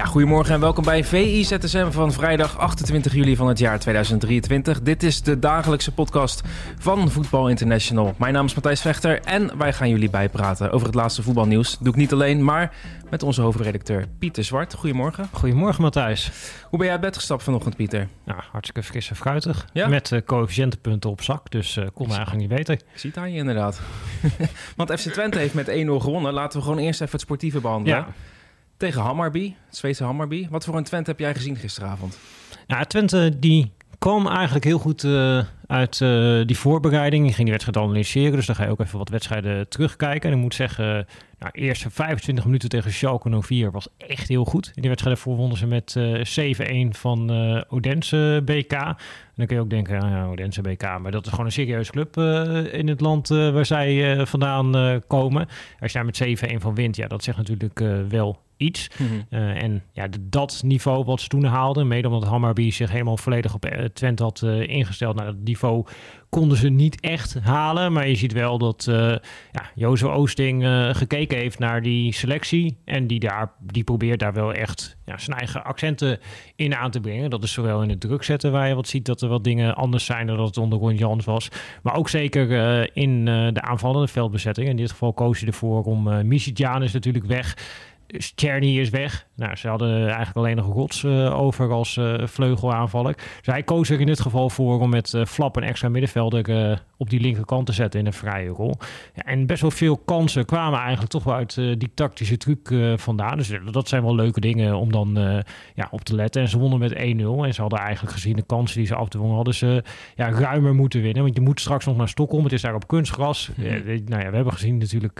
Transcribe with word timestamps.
Ja, 0.00 0.06
goedemorgen 0.06 0.54
en 0.54 0.60
welkom 0.60 0.84
bij 0.84 1.04
VI 1.04 1.44
ZSM 1.44 1.90
van 1.90 2.12
vrijdag 2.12 2.58
28 2.58 3.14
juli 3.14 3.36
van 3.36 3.48
het 3.48 3.58
jaar 3.58 3.78
2023. 3.78 4.82
Dit 4.82 5.02
is 5.02 5.22
de 5.22 5.38
dagelijkse 5.38 5.92
podcast 5.92 6.42
van 6.78 7.10
Voetbal 7.10 7.48
International. 7.48 8.14
Mijn 8.18 8.32
naam 8.32 8.44
is 8.44 8.54
Matthijs 8.54 8.80
Vechter 8.80 9.20
en 9.20 9.58
wij 9.58 9.72
gaan 9.72 9.88
jullie 9.88 10.10
bijpraten 10.10 10.70
over 10.70 10.86
het 10.86 10.96
laatste 10.96 11.22
voetbalnieuws. 11.22 11.78
doe 11.78 11.92
ik 11.92 11.98
niet 11.98 12.12
alleen, 12.12 12.44
maar 12.44 12.74
met 13.10 13.22
onze 13.22 13.42
hoofdredacteur 13.42 14.06
Pieter 14.18 14.44
Zwart. 14.44 14.74
Goedemorgen. 14.74 15.28
Goedemorgen 15.32 15.82
Matthijs. 15.82 16.30
Hoe 16.62 16.78
ben 16.78 16.82
jij 16.82 16.90
uit 16.90 17.00
bed 17.00 17.16
gestapt 17.16 17.42
vanochtend, 17.42 17.76
Pieter? 17.76 18.08
Ja, 18.24 18.44
hartstikke 18.52 18.82
fris 18.82 19.10
en 19.10 19.16
fruitig. 19.16 19.66
Ja? 19.72 19.88
Met 19.88 20.10
uh, 20.10 20.20
coëfficiëntenpunten 20.26 21.10
op 21.10 21.22
zak, 21.22 21.50
dus 21.50 21.76
uh, 21.76 21.86
kon 21.94 22.06
eigenlijk 22.06 22.38
niet 22.38 22.56
beter. 22.58 22.74
Ik 22.74 22.98
zie 22.98 23.10
het 23.10 23.18
aan 23.18 23.32
je 23.32 23.38
inderdaad. 23.38 23.80
Want 24.76 25.00
FC 25.00 25.10
Twente 25.10 25.38
heeft 25.38 25.54
met 25.54 25.68
1-0 25.68 25.72
gewonnen. 25.72 26.32
Laten 26.32 26.58
we 26.58 26.64
gewoon 26.64 26.80
eerst 26.80 27.00
even 27.00 27.12
het 27.12 27.20
sportieve 27.20 27.60
behandelen. 27.60 27.98
Ja. 27.98 28.06
Tegen 28.80 29.02
Hammarby, 29.02 29.54
het 29.66 29.76
Zweedse 29.76 30.04
Hammarby. 30.04 30.46
Wat 30.50 30.64
voor 30.64 30.76
een 30.76 30.84
Twente 30.84 31.10
heb 31.10 31.18
jij 31.18 31.34
gezien 31.34 31.56
gisteravond? 31.56 32.18
Ja, 32.66 32.84
Twente 32.84 33.38
die 33.38 33.72
kwam 33.98 34.26
eigenlijk 34.26 34.64
heel 34.64 34.78
goed 34.78 35.02
uh, 35.02 35.44
uit 35.66 36.00
uh, 36.00 36.46
die 36.46 36.58
voorbereiding. 36.58 37.26
Je 37.26 37.32
ging 37.32 37.42
die 37.42 37.50
wedstrijd 37.50 37.86
analyseren, 37.86 38.32
dus 38.32 38.46
dan 38.46 38.56
ga 38.56 38.64
je 38.64 38.70
ook 38.70 38.80
even 38.80 38.98
wat 38.98 39.08
wedstrijden 39.08 39.68
terugkijken. 39.68 40.30
En 40.30 40.36
ik 40.36 40.42
moet 40.42 40.54
zeggen, 40.54 41.06
nou, 41.38 41.52
eerste 41.52 41.90
25 41.90 42.44
minuten 42.44 42.68
tegen 42.68 42.92
Schalke 42.92 43.42
04 43.42 43.70
was 43.70 43.88
echt 43.96 44.28
heel 44.28 44.44
goed. 44.44 44.66
In 44.66 44.80
die 44.80 44.90
wedstrijd 44.90 45.22
wonnen 45.22 45.56
ze 45.56 45.66
met 45.66 45.94
uh, 45.98 46.88
7-1 46.88 46.98
van 46.98 47.30
Odense 47.68 48.42
BK. 48.44 48.72
En 48.72 48.96
dan 49.34 49.46
kun 49.46 49.56
je 49.56 49.62
ook 49.62 49.70
denken, 49.70 50.08
ja, 50.08 50.26
Odense 50.26 50.60
BK, 50.60 50.82
maar 50.82 51.10
dat 51.10 51.24
is 51.24 51.30
gewoon 51.30 51.46
een 51.46 51.52
serieuze 51.52 51.90
club 51.90 52.16
in 52.72 52.88
het 52.88 53.00
land 53.00 53.28
waar 53.28 53.66
zij 53.66 54.26
vandaan 54.26 55.02
komen. 55.06 55.48
Als 55.80 55.92
je 55.92 55.98
daar 55.98 56.04
met 56.04 56.52
7-1 56.52 56.56
van 56.56 56.74
wint, 56.74 56.96
ja, 56.96 57.06
dat 57.06 57.24
zegt 57.24 57.38
natuurlijk 57.38 57.78
wel 58.08 58.38
iets. 58.60 58.90
Mhm. 58.98 59.08
Eh, 59.30 59.62
en 59.62 59.82
ja, 59.92 60.08
dat 60.20 60.62
niveau 60.64 61.04
wat 61.04 61.20
ze 61.20 61.28
toen 61.28 61.44
haalden, 61.44 61.88
mede 61.88 62.08
omdat 62.08 62.28
Hammarby 62.28 62.70
zich 62.70 62.90
helemaal 62.90 63.16
volledig 63.16 63.54
op 63.54 63.66
uh, 63.66 63.84
Twente 63.84 64.22
had 64.22 64.42
uh, 64.44 64.68
ingesteld, 64.68 65.16
nou, 65.16 65.26
dat 65.26 65.44
niveau 65.44 65.86
konden 66.28 66.58
ze 66.58 66.68
niet 66.68 67.00
echt 67.00 67.40
halen. 67.40 67.92
Maar 67.92 68.08
je 68.08 68.14
ziet 68.14 68.32
wel 68.32 68.58
dat 68.58 68.86
uh, 68.88 68.96
ja, 69.52 69.70
Jozef 69.74 70.08
Oosting 70.08 70.64
gekeken 70.92 71.38
heeft 71.38 71.58
naar 71.58 71.82
die 71.82 72.14
selectie. 72.14 72.78
En 72.84 73.06
die, 73.06 73.20
daar, 73.20 73.52
die 73.60 73.84
probeert 73.84 74.20
daar 74.20 74.32
wel 74.32 74.52
echt 74.52 74.96
ja, 75.04 75.18
zijn 75.18 75.38
eigen 75.38 75.64
accenten 75.64 76.18
in 76.56 76.74
aan 76.74 76.90
te 76.90 77.00
brengen. 77.00 77.30
Dat 77.30 77.42
is 77.42 77.52
zowel 77.52 77.82
in 77.82 77.88
het 77.88 78.00
druk 78.00 78.22
zetten, 78.22 78.52
waar 78.52 78.68
je 78.68 78.74
wat 78.74 78.88
ziet 78.88 79.06
dat 79.06 79.20
er 79.20 79.28
wat 79.28 79.44
dingen 79.44 79.74
anders 79.74 80.04
zijn 80.04 80.26
dan 80.26 80.36
dat 80.36 80.46
het 80.46 80.56
onder 80.56 80.78
Ron 80.78 80.94
Jans 80.94 81.24
was. 81.24 81.48
Maar 81.82 81.94
ook 81.94 82.08
zeker 82.08 82.50
in 82.96 83.24
de 83.24 83.62
aanvallende 83.62 84.08
veldbezetting. 84.08 84.68
In 84.68 84.76
dit 84.76 84.90
geval 84.90 85.12
koos 85.12 85.40
je 85.40 85.46
ervoor 85.46 85.82
om 85.82 86.08
uh, 86.08 86.30
is 86.80 86.92
natuurlijk 86.92 87.24
weg. 87.24 87.56
Cherny 88.18 88.78
is 88.78 88.90
weg. 88.90 89.12
Nou, 89.40 89.56
ze 89.56 89.68
hadden 89.68 90.06
eigenlijk 90.06 90.36
alleen 90.36 90.56
nog 90.56 90.66
Gods 90.66 91.02
uh, 91.02 91.40
over 91.40 91.70
als 91.72 91.96
uh, 91.96 92.26
vleugelaanvaller. 92.26 93.14
Dus 93.14 93.46
hij 93.46 93.62
koos 93.62 93.90
er 93.90 94.00
in 94.00 94.06
dit 94.06 94.20
geval 94.20 94.50
voor 94.50 94.80
om 94.80 94.90
met 94.90 95.12
uh, 95.12 95.24
Flap 95.24 95.56
een 95.56 95.62
extra 95.62 95.88
middenvelder 95.88 96.82
op 96.96 97.10
die 97.10 97.20
linkerkant 97.20 97.66
te 97.66 97.72
zetten 97.72 98.00
in 98.00 98.06
een 98.06 98.12
vrije 98.12 98.48
rol. 98.48 98.74
Ja, 99.14 99.22
en 99.22 99.46
best 99.46 99.60
wel 99.60 99.70
veel 99.70 99.96
kansen 99.96 100.44
kwamen 100.44 100.78
eigenlijk 100.78 101.10
toch 101.10 101.24
wel 101.24 101.34
uit 101.34 101.54
die 101.54 101.90
tactische 101.94 102.36
truc 102.36 102.74
vandaan. 102.96 103.36
Dus 103.36 103.52
dat 103.70 103.88
zijn 103.88 104.02
wel 104.02 104.14
leuke 104.14 104.40
dingen 104.40 104.74
om 104.74 104.92
dan 104.92 105.18
ja, 105.74 105.88
op 105.90 106.00
te 106.04 106.14
letten. 106.14 106.42
En 106.42 106.48
ze 106.48 106.58
wonnen 106.58 106.78
met 106.78 106.92
1-0. 106.92 106.96
En 106.98 107.54
ze 107.54 107.60
hadden 107.60 107.78
eigenlijk 107.78 108.12
gezien 108.14 108.36
de 108.36 108.42
kansen 108.42 108.78
die 108.78 108.86
ze 108.86 108.94
afdwongen, 108.94 109.34
hadden 109.34 109.54
ze 109.54 109.84
ja, 110.16 110.30
ruimer 110.30 110.74
moeten 110.74 111.02
winnen. 111.02 111.22
Want 111.22 111.34
je 111.34 111.42
moet 111.42 111.60
straks 111.60 111.86
nog 111.86 111.96
naar 111.96 112.08
Stockholm. 112.08 112.44
Het 112.44 112.52
is 112.52 112.62
daar 112.62 112.74
op 112.74 112.86
kunstgras. 112.86 113.50
Mm 113.56 113.68
nou 114.06 114.22
ja, 114.22 114.30
we 114.30 114.36
hebben 114.36 114.52
gezien 114.52 114.78
natuurlijk, 114.78 115.18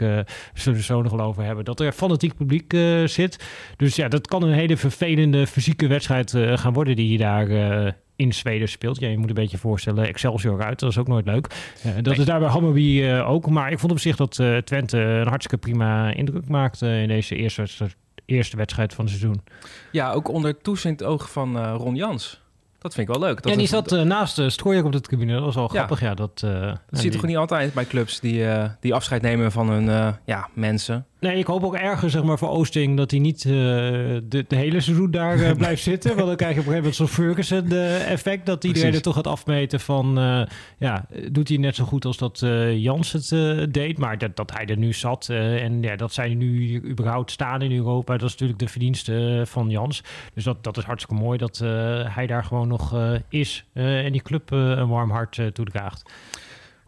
zullen 0.55 0.79
we 0.79 0.85
zo 0.85 1.03
nog 1.03 1.13
wel 1.13 1.27
over 1.27 1.45
hebben, 1.45 1.65
dat 1.65 1.81
er 1.81 1.93
fanatiek 1.93 2.37
publiek 2.37 2.73
zit. 3.05 3.45
Dus 3.77 3.97
ja, 3.97 4.09
dat 4.11 4.27
kan 4.27 4.43
een 4.43 4.53
hele 4.53 4.77
vervelende 4.77 5.47
fysieke 5.47 5.87
wedstrijd 5.87 6.33
uh, 6.33 6.59
gaan 6.59 6.73
worden 6.73 6.97
die 6.97 7.13
je 7.13 7.19
daar 7.19 7.49
uh, 7.49 7.91
in 8.17 8.33
Zweden 8.33 8.69
speelt. 8.69 9.01
Ja, 9.01 9.09
je 9.09 9.19
moet 9.19 9.29
een 9.29 9.35
beetje 9.35 9.59
voorstellen, 9.59 10.07
Excelsior 10.07 10.63
uit, 10.63 10.79
dat 10.79 10.91
is 10.91 10.99
ook 10.99 11.09
nooit 11.09 11.27
leuk. 11.27 11.47
Uh, 11.87 11.93
dat 12.03 12.19
is 12.19 12.25
daar 12.25 12.41
bij 12.41 12.49
Hammerby 12.49 13.13
ook. 13.13 13.49
Maar 13.49 13.73
ik 13.73 13.79
vond 13.79 13.93
op 13.93 13.99
zich 13.99 14.17
dat 14.17 14.43
Twente 14.65 14.99
een 14.99 15.29
hartstikke 15.29 15.67
prima 15.67 16.15
indruk 16.15 16.49
maakte 16.49 16.87
in 16.87 17.09
deze 17.09 17.37
eerste, 17.37 17.67
eerste 18.25 18.57
wedstrijd 18.57 18.95
van 18.95 19.05
het 19.05 19.15
seizoen. 19.15 19.43
Ja, 19.93 20.13
ook 20.13 20.29
onder 20.29 20.61
toezicht 20.61 21.05
oog 21.05 21.31
van 21.31 21.67
Ron 21.75 21.95
Jans. 21.95 22.41
Dat 22.79 22.95
vind 22.95 23.09
ik 23.09 23.15
wel 23.15 23.29
leuk. 23.29 23.43
Dat 23.43 23.53
ja, 23.53 23.59
die 23.59 23.67
zat 23.67 23.93
uh, 23.93 24.03
naast 24.03 24.39
uh, 24.39 24.49
Strooijer 24.49 24.85
op 24.85 24.93
de 24.93 25.01
tribune. 25.01 25.33
Dat 25.33 25.43
was 25.43 25.55
wel 25.55 25.69
grappig. 25.69 26.01
Ja, 26.01 26.15
dat, 26.15 26.43
uh, 26.45 26.61
dat 26.61 26.79
zie 26.91 27.11
je 27.11 27.17
toch 27.17 27.27
niet 27.27 27.37
altijd 27.37 27.75
bij 27.75 27.87
clubs 27.87 28.21
die, 28.21 28.45
die 28.81 28.95
afscheid 28.95 29.23
nemen 29.23 29.53
van 29.53 29.71
hun 29.71 30.15
ja, 30.25 30.49
mensen. 30.55 31.07
Nee, 31.21 31.39
ik 31.39 31.47
hoop 31.47 31.65
ook 31.65 31.75
ergens 31.75 32.13
zeg 32.13 32.23
maar, 32.23 32.39
voor 32.39 32.49
Oosting 32.49 32.97
dat 32.97 33.11
hij 33.11 33.21
niet 33.21 33.45
uh, 33.45 33.53
de, 33.53 34.45
de, 34.49 34.57
hele 34.57 34.81
seizoen 34.81 35.11
daar 35.11 35.39
uh, 35.39 35.53
blijft 35.57 35.83
zitten. 35.83 36.15
Want 36.15 36.27
dan 36.27 36.37
krijg 36.37 36.55
je 36.55 36.61
op 36.61 36.67
een 36.67 36.73
gegeven 36.73 36.97
moment 36.99 37.15
zo'n 37.15 37.25
Ferguson-effect. 37.25 38.47
Dat 38.47 38.65
iedereen 38.65 38.95
er 38.95 39.03
toch 39.03 39.15
gaat 39.15 39.27
afmeten 39.27 39.81
van... 39.81 40.19
Uh, 40.19 40.43
ja, 40.79 41.07
doet 41.31 41.49
hij 41.49 41.57
net 41.57 41.75
zo 41.75 41.85
goed 41.85 42.05
als 42.05 42.17
dat 42.17 42.45
Jans 42.75 43.13
het 43.13 43.29
deed. 43.75 43.99
Maar 43.99 44.19
dat, 44.19 44.37
dat 44.37 44.53
hij 44.53 44.67
er 44.67 44.77
nu 44.77 44.93
zat 44.93 45.29
en 45.29 45.83
ja, 45.83 45.97
dat 45.97 46.13
zij 46.13 46.35
nu 46.35 46.83
überhaupt 46.89 47.31
staan 47.31 47.63
in 47.63 47.73
Europa... 47.73 48.13
dat 48.17 48.29
is 48.29 48.33
natuurlijk 48.33 48.59
de 48.59 48.69
verdienste 48.69 49.43
van 49.47 49.71
Jans. 49.71 50.03
Dus 50.35 50.45
dat, 50.45 50.65
dat 50.65 50.77
is 50.77 50.85
hartstikke 50.85 51.23
mooi 51.23 51.39
dat 51.39 51.59
hij 52.09 52.27
daar 52.27 52.45
gewoon 52.45 52.69
nog 52.69 52.97
is. 53.29 53.65
en 53.73 54.13
die 54.13 54.23
club 54.23 54.51
een 54.51 54.89
warm 54.89 55.11
hart 55.11 55.41
toedraagt. 55.53 56.03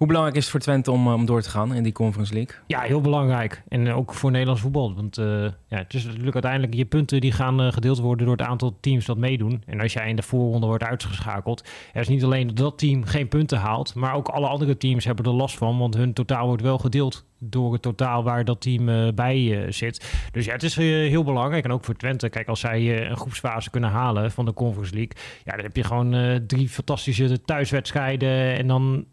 Hoe 0.02 0.10
belangrijk 0.10 0.38
is 0.38 0.44
het 0.44 0.52
voor 0.52 0.62
Twente 0.62 0.90
om, 0.90 1.06
eh, 1.06 1.12
om 1.12 1.26
door 1.26 1.42
te 1.42 1.50
gaan 1.50 1.74
in 1.74 1.82
die 1.82 1.92
Conference 1.92 2.34
League? 2.34 2.56
Ja, 2.66 2.80
heel 2.80 3.00
belangrijk. 3.00 3.62
En 3.68 3.92
ook 3.92 4.14
voor 4.14 4.30
Nederlands 4.30 4.60
voetbal. 4.60 4.94
Want 4.94 5.18
uh, 5.18 5.26
ja, 5.44 5.76
het 5.76 5.94
is 5.94 6.04
natuurlijk 6.04 6.34
uiteindelijk 6.34 6.74
je 6.74 6.84
punten 6.84 7.20
die 7.20 7.32
gaan 7.32 7.72
gedeeld 7.72 7.98
worden 7.98 8.26
door 8.26 8.36
het 8.36 8.46
aantal 8.46 8.76
teams 8.80 9.04
dat 9.04 9.16
meedoen. 9.16 9.62
En 9.66 9.80
als 9.80 9.92
jij 9.92 10.08
in 10.08 10.16
de 10.16 10.22
voorronde 10.22 10.66
wordt 10.66 10.84
uitgeschakeld, 10.84 11.68
er 11.92 12.00
is 12.00 12.08
niet 12.08 12.24
alleen 12.24 12.54
dat 12.54 12.78
team 12.78 13.04
geen 13.04 13.28
punten 13.28 13.58
haalt, 13.58 13.94
maar 13.94 14.14
ook 14.14 14.28
alle 14.28 14.46
andere 14.46 14.76
teams 14.76 15.04
hebben 15.04 15.24
er 15.24 15.32
last 15.32 15.56
van, 15.56 15.78
want 15.78 15.94
hun 15.94 16.12
totaal 16.12 16.46
wordt 16.46 16.62
wel 16.62 16.78
gedeeld 16.78 17.24
door 17.38 17.72
het 17.72 17.82
totaal 17.82 18.22
waar 18.22 18.44
dat 18.44 18.60
team 18.60 19.14
bij 19.14 19.66
zit. 19.72 20.12
Dus 20.32 20.44
ja, 20.44 20.52
het 20.52 20.62
is 20.62 20.76
heel 20.76 21.24
belangrijk. 21.24 21.64
En 21.64 21.72
ook 21.72 21.84
voor 21.84 21.96
Twente. 21.96 22.28
Kijk, 22.28 22.48
als 22.48 22.60
zij 22.60 23.10
een 23.10 23.16
groepsfase 23.16 23.70
kunnen 23.70 23.90
halen 23.90 24.30
van 24.30 24.44
de 24.44 24.52
Conference 24.52 24.94
League, 24.94 25.16
ja, 25.44 25.52
dan 25.52 25.64
heb 25.64 25.76
je 25.76 25.84
gewoon 25.84 26.40
drie 26.46 26.68
fantastische 26.68 27.42
thuiswedstrijden 27.42 28.56
en 28.56 28.66
dan 28.66 29.06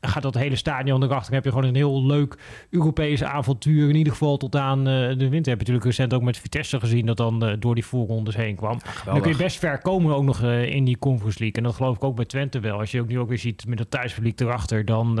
gaat 0.00 0.22
dat 0.22 0.34
hele 0.34 0.56
stadion 0.56 1.02
erachter. 1.02 1.34
heb 1.34 1.44
je 1.44 1.50
gewoon 1.50 1.64
een 1.64 1.74
heel 1.74 2.06
leuk 2.06 2.38
Europese 2.70 3.26
avontuur. 3.26 3.88
In 3.88 3.94
ieder 3.94 4.12
geval 4.12 4.36
tot 4.36 4.56
aan 4.56 4.78
uh, 4.78 4.84
de 4.84 5.28
winter. 5.28 5.32
Heb 5.34 5.44
je 5.44 5.50
natuurlijk 5.52 5.84
recent 5.84 6.14
ook 6.14 6.22
met 6.22 6.38
Vitesse 6.38 6.80
gezien 6.80 7.06
dat 7.06 7.16
dan 7.16 7.48
uh, 7.48 7.52
door 7.58 7.74
die 7.74 7.84
voorrondes 7.84 8.36
heen 8.36 8.56
kwam. 8.56 8.78
dan 9.04 9.20
kun 9.20 9.30
je 9.30 9.36
best 9.36 9.58
ver 9.58 9.78
komen 9.78 10.14
ook 10.14 10.24
nog 10.24 10.42
uh, 10.42 10.74
in 10.74 10.84
die 10.84 10.98
Conference 10.98 11.38
League. 11.38 11.56
En 11.56 11.62
dat 11.62 11.74
geloof 11.74 11.96
ik 11.96 12.04
ook 12.04 12.16
bij 12.16 12.24
Twente 12.24 12.60
wel. 12.60 12.78
Als 12.78 12.90
je 12.90 13.00
ook 13.00 13.08
nu 13.08 13.18
ook 13.18 13.28
weer 13.28 13.38
ziet 13.38 13.66
met 13.66 13.78
dat 13.78 13.90
thuispubliek 13.90 14.40
erachter, 14.40 14.84
dan 14.84 15.14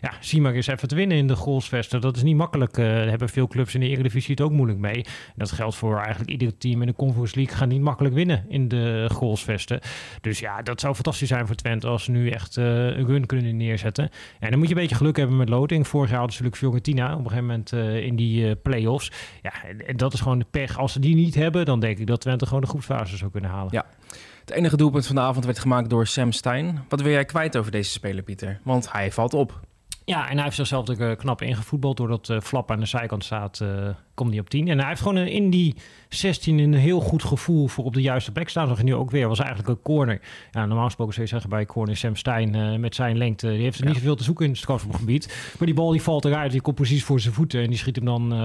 ja, 0.00 0.12
zie 0.20 0.40
maar 0.40 0.52
eens 0.52 0.66
even 0.66 0.88
te 0.88 0.94
winnen 0.94 1.16
in 1.16 1.26
de 1.26 1.36
goalsvesten. 1.36 2.00
Dat 2.00 2.16
is 2.16 2.22
niet 2.22 2.36
makkelijk. 2.36 2.74
Daar 2.74 3.08
hebben 3.08 3.28
veel 3.28 3.46
clubs 3.46 3.74
in 3.74 3.80
de 3.80 3.88
Eredivisie 3.88 4.30
het 4.30 4.40
ook 4.40 4.52
moeilijk 4.52 4.78
mee. 4.78 5.04
En 5.04 5.34
dat 5.36 5.52
geldt 5.52 5.74
voor 5.74 5.98
eigenlijk 5.98 6.30
ieder 6.30 6.58
team 6.58 6.80
in 6.80 6.86
de 6.86 6.94
Conference 6.94 7.36
League. 7.36 7.56
Gaan 7.56 7.68
niet 7.68 7.80
makkelijk 7.80 8.14
winnen 8.14 8.44
in 8.48 8.68
de 8.68 9.08
goalsvesten. 9.12 9.80
Dus 10.20 10.38
ja, 10.38 10.62
dat 10.62 10.80
zou 10.80 10.94
fantastisch 10.94 11.28
zijn 11.28 11.46
voor 11.46 11.56
Twente 11.56 11.86
als 11.86 12.04
ze 12.04 12.10
nu 12.10 12.30
echt 12.30 12.56
een 12.56 13.06
run 13.06 13.26
kunnen 13.26 13.56
neerzetten. 13.56 14.10
En 14.38 14.50
dan 14.50 14.58
moet 14.58 14.68
je 14.68 14.74
een 14.74 14.80
beetje 14.80 14.96
geluk 14.96 15.16
hebben 15.16 15.36
met 15.36 15.48
loting. 15.48 15.88
Vorig 15.88 16.10
jaar 16.10 16.18
hadden 16.18 16.36
ze 16.36 16.42
natuurlijk 16.42 16.70
Fiorentina 16.70 17.12
op 17.12 17.18
een 17.18 17.30
gegeven 17.30 17.46
moment 17.46 17.72
uh, 17.72 18.04
in 18.04 18.16
die 18.16 18.46
uh, 18.46 18.52
play-offs. 18.62 19.12
Ja, 19.42 19.52
en 19.86 19.96
dat 19.96 20.12
is 20.12 20.20
gewoon 20.20 20.38
de 20.38 20.46
pech. 20.50 20.78
Als 20.78 20.92
ze 20.92 21.00
die 21.00 21.14
niet 21.14 21.34
hebben, 21.34 21.64
dan 21.64 21.80
denk 21.80 21.98
ik 21.98 22.06
dat 22.06 22.20
Twente 22.20 22.46
gewoon 22.46 22.60
de 22.60 22.68
groepsfase 22.68 23.16
zou 23.16 23.30
kunnen 23.30 23.50
halen. 23.50 23.72
Ja. 23.72 23.86
Het 24.40 24.50
enige 24.50 24.76
doelpunt 24.76 25.06
van 25.06 25.14
de 25.14 25.20
avond 25.20 25.44
werd 25.44 25.58
gemaakt 25.58 25.90
door 25.90 26.06
Sam 26.06 26.32
Stein. 26.32 26.84
Wat 26.88 27.00
wil 27.00 27.12
jij 27.12 27.24
kwijt 27.24 27.56
over 27.56 27.70
deze 27.70 27.90
speler, 27.90 28.22
Pieter? 28.22 28.60
Want 28.62 28.92
hij 28.92 29.12
valt 29.12 29.34
op. 29.34 29.60
Ja, 30.04 30.28
en 30.28 30.34
hij 30.34 30.44
heeft 30.44 30.56
zichzelf 30.56 30.88
uh, 30.88 31.16
knap 31.16 31.42
ingevoetbald 31.42 31.96
doordat 31.96 32.28
uh, 32.28 32.40
Flap 32.40 32.70
aan 32.70 32.80
de 32.80 32.86
zijkant 32.86 33.24
staat 33.24 33.60
komt 34.14 34.30
hij 34.30 34.40
op 34.40 34.50
10. 34.50 34.68
En 34.68 34.78
hij 34.78 34.88
heeft 34.88 35.00
gewoon 35.00 35.16
een, 35.16 35.30
in 35.30 35.50
die 35.50 35.74
16 36.08 36.58
een 36.58 36.74
heel 36.74 37.00
goed 37.00 37.24
gevoel 37.24 37.66
voor 37.68 37.84
op 37.84 37.94
de 37.94 38.00
juiste 38.00 38.32
plek 38.32 38.48
staan. 38.48 38.68
Zag 38.68 38.76
je 38.76 38.84
nu 38.84 38.94
ook 38.94 39.10
weer. 39.10 39.28
Was 39.28 39.38
eigenlijk 39.38 39.68
een 39.68 39.82
corner. 39.82 40.20
Ja, 40.50 40.66
normaal 40.66 40.84
gesproken 40.84 41.14
zou 41.14 41.26
je 41.26 41.32
zeggen 41.32 41.50
bij 41.50 41.66
corner 41.66 41.96
Sam 41.96 42.16
Stein 42.16 42.56
uh, 42.56 42.78
met 42.78 42.94
zijn 42.94 43.16
lengte. 43.16 43.48
Die 43.48 43.62
heeft 43.62 43.78
er 43.78 43.86
niet 43.86 43.94
zoveel 43.94 44.16
te 44.16 44.24
zoeken 44.24 44.44
in 44.44 44.50
het 44.50 44.60
strafgebied. 44.60 45.54
Maar 45.58 45.66
die 45.66 45.76
bal 45.76 45.90
die 45.90 46.02
valt 46.02 46.24
eruit. 46.24 46.52
Die 46.52 46.60
komt 46.60 46.76
precies 46.76 47.04
voor 47.04 47.20
zijn 47.20 47.34
voeten. 47.34 47.62
En 47.62 47.68
die 47.68 47.78
schiet 47.78 47.96
hem 47.96 48.04
dan 48.04 48.32
uh, 48.32 48.38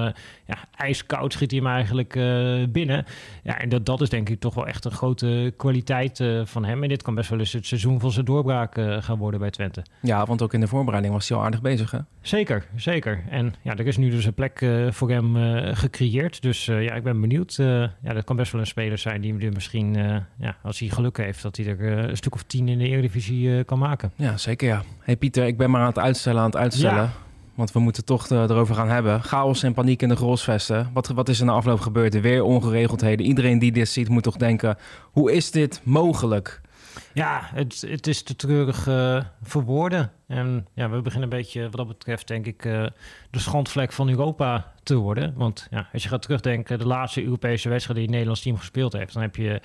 ja, 0.45 0.57
ijskoud 0.75 1.33
schiet 1.33 1.51
hij 1.51 1.59
hem 1.59 1.69
eigenlijk 1.69 2.15
uh, 2.15 2.63
binnen. 2.69 3.05
Ja, 3.43 3.59
en 3.59 3.69
dat, 3.69 3.85
dat 3.85 4.01
is 4.01 4.09
denk 4.09 4.29
ik 4.29 4.39
toch 4.39 4.53
wel 4.53 4.67
echt 4.67 4.85
een 4.85 4.91
grote 4.91 5.53
kwaliteit 5.57 6.23
van 6.43 6.65
hem. 6.65 6.83
En 6.83 6.89
dit 6.89 7.01
kan 7.01 7.15
best 7.15 7.29
wel 7.29 7.39
eens 7.39 7.53
het 7.53 7.65
seizoen 7.65 7.99
van 7.99 8.11
zijn 8.11 8.25
doorbraak 8.25 8.73
gaan 8.99 9.17
worden 9.17 9.39
bij 9.39 9.49
Twente. 9.49 9.83
Ja, 10.01 10.25
want 10.25 10.41
ook 10.41 10.53
in 10.53 10.59
de 10.59 10.67
voorbereiding 10.67 11.13
was 11.13 11.29
hij 11.29 11.37
al 11.37 11.43
aardig 11.43 11.61
bezig 11.61 11.91
hè? 11.91 11.99
Zeker, 12.21 12.65
zeker. 12.75 13.23
En 13.29 13.53
ja, 13.61 13.75
er 13.75 13.87
is 13.87 13.97
nu 13.97 14.09
dus 14.09 14.25
een 14.25 14.33
plek 14.33 14.65
voor 14.89 15.09
hem 15.09 15.35
gecreëerd. 15.73 16.41
Dus 16.41 16.65
ja, 16.65 16.93
ik 16.93 17.03
ben 17.03 17.21
benieuwd 17.21 17.55
ja, 17.55 18.13
dat 18.13 18.23
kan 18.23 18.35
best 18.35 18.51
wel 18.51 18.61
een 18.61 18.67
speler 18.67 18.97
zijn 18.97 19.21
die, 19.21 19.51
misschien, 19.51 19.97
uh, 19.97 20.15
ja, 20.39 20.57
als 20.63 20.79
hij 20.79 20.89
geluk 20.89 21.17
heeft, 21.17 21.41
dat 21.41 21.57
hij 21.57 21.65
er 21.65 22.09
een 22.09 22.17
stuk 22.17 22.33
of 22.33 22.43
tien 22.43 22.67
in 22.67 22.77
de 22.77 22.87
Eredivisie 22.87 23.63
kan 23.63 23.79
maken. 23.79 24.11
Ja, 24.15 24.37
zeker 24.37 24.67
ja. 24.67 24.83
hey 24.99 25.15
Pieter, 25.15 25.45
ik 25.45 25.57
ben 25.57 25.69
maar 25.69 25.81
aan 25.81 25.87
het 25.87 25.99
uitstellen, 25.99 26.39
aan 26.39 26.45
het 26.45 26.57
uitstellen. 26.57 27.03
Ja. 27.03 27.11
Want 27.57 27.71
we 27.71 27.79
moeten 27.79 28.05
toch 28.05 28.29
erover 28.29 28.75
gaan 28.75 28.89
hebben. 28.89 29.23
Chaos 29.23 29.63
en 29.63 29.73
paniek 29.73 30.01
in 30.01 30.09
de 30.09 30.15
grosvesten. 30.15 30.89
Wat, 30.93 31.07
wat 31.07 31.29
is 31.29 31.39
er 31.39 31.45
na 31.45 31.51
afloop 31.51 31.79
gebeurd? 31.79 32.21
Weer 32.21 32.43
ongeregeldheden. 32.43 33.25
Iedereen 33.25 33.59
die 33.59 33.71
dit 33.71 33.89
ziet 33.89 34.09
moet 34.09 34.23
toch 34.23 34.35
denken... 34.35 34.77
hoe 35.01 35.31
is 35.31 35.51
dit 35.51 35.81
mogelijk? 35.83 36.61
Ja, 37.13 37.49
het, 37.53 37.81
het 37.87 38.07
is 38.07 38.23
te 38.23 38.35
treurig 38.35 38.87
uh, 38.87 39.23
voor 39.41 39.63
woorden. 39.63 40.11
En 40.27 40.67
ja, 40.73 40.89
we 40.89 41.01
beginnen 41.01 41.31
een 41.31 41.37
beetje, 41.37 41.61
wat 41.61 41.71
dat 41.71 41.87
betreft, 41.87 42.27
denk 42.27 42.45
ik, 42.45 42.65
uh, 42.65 42.87
de 43.29 43.39
schandvlek 43.39 43.91
van 43.91 44.09
Europa 44.09 44.73
te 44.83 44.95
worden. 44.95 45.33
Want 45.35 45.67
ja, 45.69 45.89
als 45.93 46.03
je 46.03 46.09
gaat 46.09 46.21
terugdenken, 46.21 46.77
de 46.77 46.87
laatste 46.87 47.23
Europese 47.23 47.69
wedstrijd 47.69 47.97
die 47.97 48.05
het 48.05 48.15
Nederlands 48.15 48.41
team 48.41 48.57
gespeeld 48.57 48.93
heeft, 48.93 49.13
dan 49.13 49.21
heb 49.21 49.35
je 49.35 49.61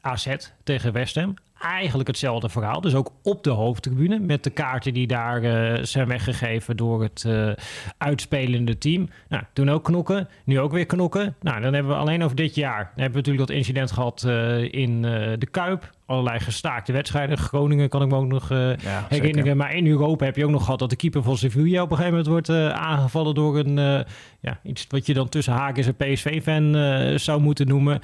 AZ 0.00 0.36
tegen 0.62 0.92
West 0.92 1.14
Ham. 1.14 1.34
Eigenlijk 1.60 2.08
hetzelfde 2.08 2.48
verhaal. 2.48 2.80
Dus 2.80 2.94
ook 2.94 3.12
op 3.22 3.44
de 3.44 3.50
hoofdtribune 3.50 4.18
met 4.18 4.44
de 4.44 4.50
kaarten 4.50 4.94
die 4.94 5.06
daar 5.06 5.42
uh, 5.42 5.82
zijn 5.82 6.08
weggegeven 6.08 6.76
door 6.76 7.02
het 7.02 7.24
uh, 7.26 7.50
uitspelende 7.98 8.78
team. 8.78 9.08
Nou, 9.28 9.42
toen 9.52 9.68
ook 9.68 9.84
knokken, 9.84 10.28
nu 10.44 10.60
ook 10.60 10.72
weer 10.72 10.86
knokken. 10.86 11.34
Nou, 11.40 11.60
dan 11.60 11.72
hebben 11.74 11.92
we 11.92 11.98
alleen 11.98 12.24
over 12.24 12.36
dit 12.36 12.54
jaar. 12.54 12.78
Dan 12.78 13.02
hebben 13.02 13.10
we 13.10 13.16
natuurlijk 13.16 13.46
dat 13.46 13.56
incident 13.56 13.92
gehad 13.92 14.24
uh, 14.26 14.72
in 14.72 15.02
de 15.38 15.46
Kuip. 15.50 15.94
Allerlei 16.06 16.40
gestaakte 16.40 16.92
wedstrijden. 16.92 17.38
Groningen 17.38 17.88
kan 17.88 18.02
ik 18.02 18.08
me 18.08 18.16
ook 18.16 18.26
nog 18.26 18.48
ja, 18.48 18.76
herinneren. 19.08 19.34
Zeker. 19.34 19.56
Maar 19.56 19.74
in 19.74 19.86
Europa 19.86 20.24
heb 20.24 20.36
je 20.36 20.44
ook 20.44 20.50
nog 20.50 20.64
gehad 20.64 20.78
dat 20.78 20.90
de 20.90 20.96
keeper 20.96 21.22
van 21.22 21.36
Sevilla 21.36 21.82
op 21.82 21.90
een 21.90 21.96
gegeven 21.96 22.18
moment 22.18 22.46
wordt 22.46 22.72
aangevallen 22.72 23.34
door 23.34 23.58
een 23.58 24.04
ja, 24.40 24.60
iets 24.62 24.86
wat 24.88 25.06
je 25.06 25.14
dan 25.14 25.28
tussen 25.28 25.52
haakjes 25.52 25.86
een 25.86 25.96
PSV-fan 25.96 27.18
zou 27.18 27.40
moeten 27.40 27.68
noemen. 27.68 28.00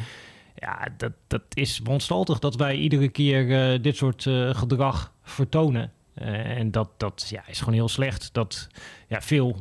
Ja, 0.54 0.88
dat, 0.96 1.12
dat 1.26 1.42
is 1.54 1.80
wanstaltig 1.84 2.38
dat 2.38 2.56
wij 2.56 2.76
iedere 2.76 3.08
keer 3.08 3.46
uh, 3.74 3.82
dit 3.82 3.96
soort 3.96 4.24
uh, 4.24 4.54
gedrag 4.54 5.12
vertonen. 5.22 5.92
Uh, 6.22 6.58
en 6.58 6.70
dat, 6.70 6.88
dat 6.96 7.26
ja, 7.30 7.42
is 7.46 7.58
gewoon 7.58 7.74
heel 7.74 7.88
slecht. 7.88 8.28
Dat 8.32 8.68
ja, 9.08 9.20
veel 9.20 9.56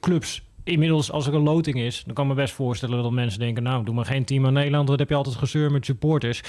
clubs 0.00 0.42
inmiddels, 0.64 1.10
als 1.10 1.26
er 1.26 1.34
een 1.34 1.42
loting 1.42 1.78
is, 1.78 2.02
dan 2.04 2.14
kan 2.14 2.24
ik 2.24 2.30
me 2.30 2.36
best 2.36 2.54
voorstellen 2.54 3.02
dat 3.02 3.12
mensen 3.12 3.40
denken: 3.40 3.62
Nou, 3.62 3.84
doe 3.84 3.94
maar 3.94 4.04
geen 4.04 4.24
team 4.24 4.46
aan 4.46 4.52
Nederland, 4.52 4.88
wat 4.88 4.98
heb 4.98 5.08
je 5.08 5.14
altijd 5.14 5.36
gezeur 5.36 5.70
met 5.70 5.84
supporters. 5.84 6.42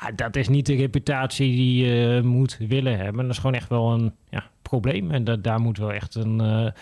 Ja, 0.00 0.10
dat 0.10 0.36
is 0.36 0.48
niet 0.48 0.66
de 0.66 0.74
reputatie 0.74 1.56
die 1.56 1.86
je 1.86 2.20
moet 2.24 2.56
willen 2.68 2.98
hebben. 2.98 3.22
Dat 3.22 3.32
is 3.32 3.38
gewoon 3.40 3.56
echt 3.56 3.68
wel 3.68 3.92
een 3.92 4.12
ja, 4.30 4.50
probleem. 4.62 5.10
En 5.10 5.24
daar 5.42 5.60
moet 5.60 5.78
wel 5.78 5.92
echt 5.92 6.14
een 6.14 6.72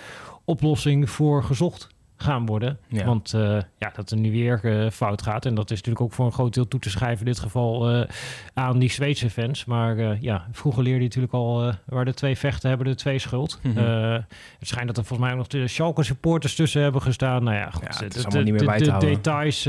oplossing 0.45 1.11
voor 1.11 1.45
gezocht 1.45 1.89
gaan 2.23 2.47
worden. 2.47 2.79
Ja. 2.89 3.05
Want 3.05 3.33
uh, 3.35 3.59
ja, 3.79 3.93
dat 3.95 4.11
er 4.11 4.17
nu 4.17 4.31
weer 4.31 4.61
uh, 4.63 4.91
fout 4.91 5.23
gaat. 5.23 5.47
En 5.47 5.55
dat 5.55 5.71
is 5.71 5.77
natuurlijk 5.77 6.05
ook 6.05 6.13
voor 6.13 6.27
een 6.27 6.33
groot 6.33 6.55
deel 6.55 6.69
toe 6.69 6.81
te 6.81 6.91
schrijven 6.91 7.27
in 7.27 7.33
dit 7.33 7.39
geval 7.41 7.95
uh, 7.95 8.05
aan 8.55 8.79
die 8.79 8.91
Zweedse 8.91 9.31
fans. 9.31 9.65
Maar 9.65 10.17
ja, 10.21 10.47
vroeger 10.53 10.83
leerde 10.83 10.99
je 10.99 11.05
natuurlijk 11.05 11.33
al 11.33 11.73
waar 11.87 12.05
de 12.05 12.15
twee 12.15 12.37
vechten 12.37 12.69
hebben 12.69 12.87
de 12.87 12.95
twee 12.95 13.19
schuld. 13.19 13.59
Mm 13.63 13.73
-hmm. 13.73 13.85
het 14.59 14.69
schijnt 14.69 14.87
dat 14.87 14.97
er 14.97 15.05
volgens 15.05 15.29
mij 15.29 15.31
ook 15.31 15.43
nog 15.43 15.63
de 15.63 15.69
Schalke 15.69 16.03
supporters 16.03 16.55
tussen 16.55 16.83
hebben 16.83 17.03
gestaan. 17.03 17.45
Nou 17.45 17.57
ja, 17.57 17.71
goed, 17.71 17.99
ja, 17.99 18.05
het 18.05 18.17
is 18.17 18.25
allemaal 18.25 18.43
niet 18.43 18.55
meer 18.55 18.65
bij 18.65 18.79
te 18.79 18.85
de, 18.85 18.99
de 18.99 19.07
details 19.07 19.69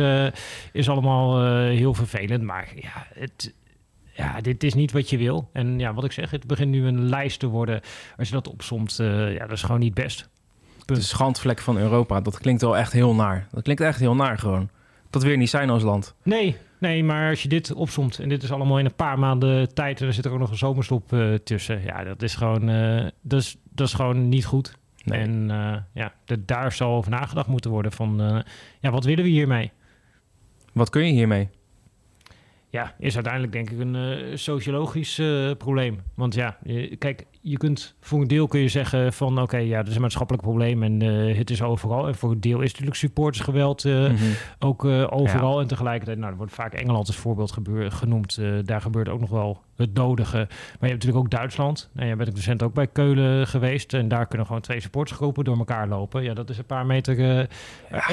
is 0.71 0.89
allemaal 0.89 1.43
heel 1.65 1.93
vervelend. 1.93 2.43
Maar 2.43 2.71
ja, 2.75 3.07
het 3.13 3.53
ja, 4.15 4.41
dit 4.41 4.63
is 4.63 4.73
niet 4.73 4.91
wat 4.91 5.09
je 5.09 5.17
wil. 5.17 5.49
En 5.53 5.79
ja, 5.79 5.93
wat 5.93 6.03
ik 6.03 6.11
zeg, 6.11 6.31
het 6.31 6.47
begint 6.47 6.71
nu 6.71 6.87
een 6.87 7.09
lijst 7.09 7.39
te 7.39 7.47
worden. 7.47 7.81
Als 8.17 8.27
je 8.27 8.33
dat 8.33 8.47
opsomt, 8.47 8.97
uh, 9.01 9.33
ja, 9.33 9.39
dat 9.39 9.51
is 9.51 9.63
gewoon 9.63 9.79
niet 9.79 9.93
best. 9.93 10.29
De 10.85 11.01
schandvlek 11.01 11.59
van 11.59 11.77
Europa, 11.77 12.21
dat 12.21 12.37
klinkt 12.37 12.61
wel 12.61 12.77
echt 12.77 12.91
heel 12.93 13.15
naar. 13.15 13.47
Dat 13.51 13.63
klinkt 13.63 13.81
echt 13.81 13.99
heel 13.99 14.15
naar 14.15 14.37
gewoon. 14.37 14.69
Dat 15.09 15.23
weer 15.23 15.37
niet 15.37 15.49
zijn 15.49 15.69
als 15.69 15.83
land. 15.83 16.15
Nee, 16.23 16.57
nee, 16.79 17.03
maar 17.03 17.29
als 17.29 17.43
je 17.43 17.49
dit 17.49 17.73
opzomt 17.73 18.19
en 18.19 18.29
dit 18.29 18.43
is 18.43 18.51
allemaal 18.51 18.79
in 18.79 18.85
een 18.85 18.95
paar 18.95 19.19
maanden 19.19 19.73
tijd 19.73 20.01
en 20.01 20.07
er 20.07 20.13
zit 20.13 20.25
er 20.25 20.31
ook 20.31 20.39
nog 20.39 20.51
een 20.51 20.57
zomerstop 20.57 21.13
uh, 21.13 21.33
tussen. 21.33 21.81
Ja, 21.83 22.03
dat 22.03 22.21
is 22.21 22.35
gewoon, 22.35 22.69
uh, 22.69 23.07
dat 23.21 23.41
is, 23.41 23.57
dat 23.69 23.87
is 23.87 23.93
gewoon 23.93 24.29
niet 24.29 24.45
goed. 24.45 24.77
Nee. 25.03 25.19
En 25.19 25.49
uh, 25.49 25.75
ja, 25.93 26.13
de, 26.25 26.45
daar 26.45 26.71
zal 26.71 26.95
over 26.95 27.11
nagedacht 27.11 27.47
moeten 27.47 27.71
worden 27.71 27.91
van, 27.91 28.43
ja, 28.79 28.91
wat 28.91 29.03
willen 29.03 29.23
we 29.23 29.29
hiermee? 29.29 29.71
Wat 30.73 30.89
kun 30.89 31.05
je 31.05 31.11
hiermee? 31.11 31.49
Ja, 32.69 32.95
is 32.99 33.15
uiteindelijk 33.15 33.53
denk 33.53 33.69
ik 33.69 33.79
een 33.79 34.37
sociologisch 34.39 35.21
probleem. 35.57 36.01
Want 36.15 36.33
ja, 36.35 36.57
kijk, 36.97 37.25
je 37.45 37.57
kunt 37.57 37.95
voor 37.99 38.21
een 38.21 38.27
deel 38.27 38.47
kun 38.47 38.59
je 38.59 38.67
zeggen 38.67 39.13
van 39.13 39.31
oké, 39.31 39.41
okay, 39.41 39.65
ja, 39.65 39.79
er 39.79 39.87
is 39.87 39.95
een 39.95 40.01
maatschappelijk 40.01 40.43
probleem 40.43 40.83
en 40.83 41.03
uh, 41.03 41.37
het 41.37 41.49
is 41.49 41.61
overal. 41.61 42.07
En 42.07 42.15
voor 42.15 42.31
een 42.31 42.41
deel 42.41 42.61
is 42.61 42.69
natuurlijk 42.69 42.97
supportersgeweld 42.97 43.83
uh, 43.83 44.09
mm 44.09 44.15
-hmm. 44.15 44.33
ook 44.59 44.85
uh, 44.85 45.07
overal. 45.09 45.55
Ja. 45.55 45.61
En 45.61 45.67
tegelijkertijd, 45.67 46.17
nou, 46.17 46.31
er 46.31 46.37
wordt 46.37 46.53
vaak 46.53 46.73
Engeland 46.73 47.07
als 47.07 47.15
voorbeeld 47.15 47.51
gebeur, 47.51 47.91
genoemd. 47.91 48.39
daar 48.63 48.81
gebeurt 48.81 49.09
ook 49.09 49.19
nog 49.19 49.29
wel 49.29 49.61
het 49.75 49.93
nodige. 49.93 50.37
Maar 50.37 50.47
je 50.79 50.87
hebt 50.87 50.91
natuurlijk 50.91 51.23
ook 51.23 51.29
Duitsland. 51.29 51.89
En 51.95 52.07
je 52.07 52.15
bent 52.15 52.29
ik 52.29 52.35
recent 52.35 52.63
ook 52.63 52.73
bij 52.73 52.87
Keulen 52.87 53.47
geweest. 53.47 53.93
En 53.93 54.07
daar 54.07 54.27
kunnen 54.27 54.47
gewoon 54.47 54.61
twee 54.61 54.79
supportersgroepen 54.79 55.43
door 55.43 55.57
elkaar 55.57 55.87
lopen. 55.87 56.23
Ja, 56.23 56.33
dat 56.33 56.49
is 56.49 56.57
een 56.57 56.65
paar 56.65 56.85
meter, 56.85 57.21
ja. 57.21 57.47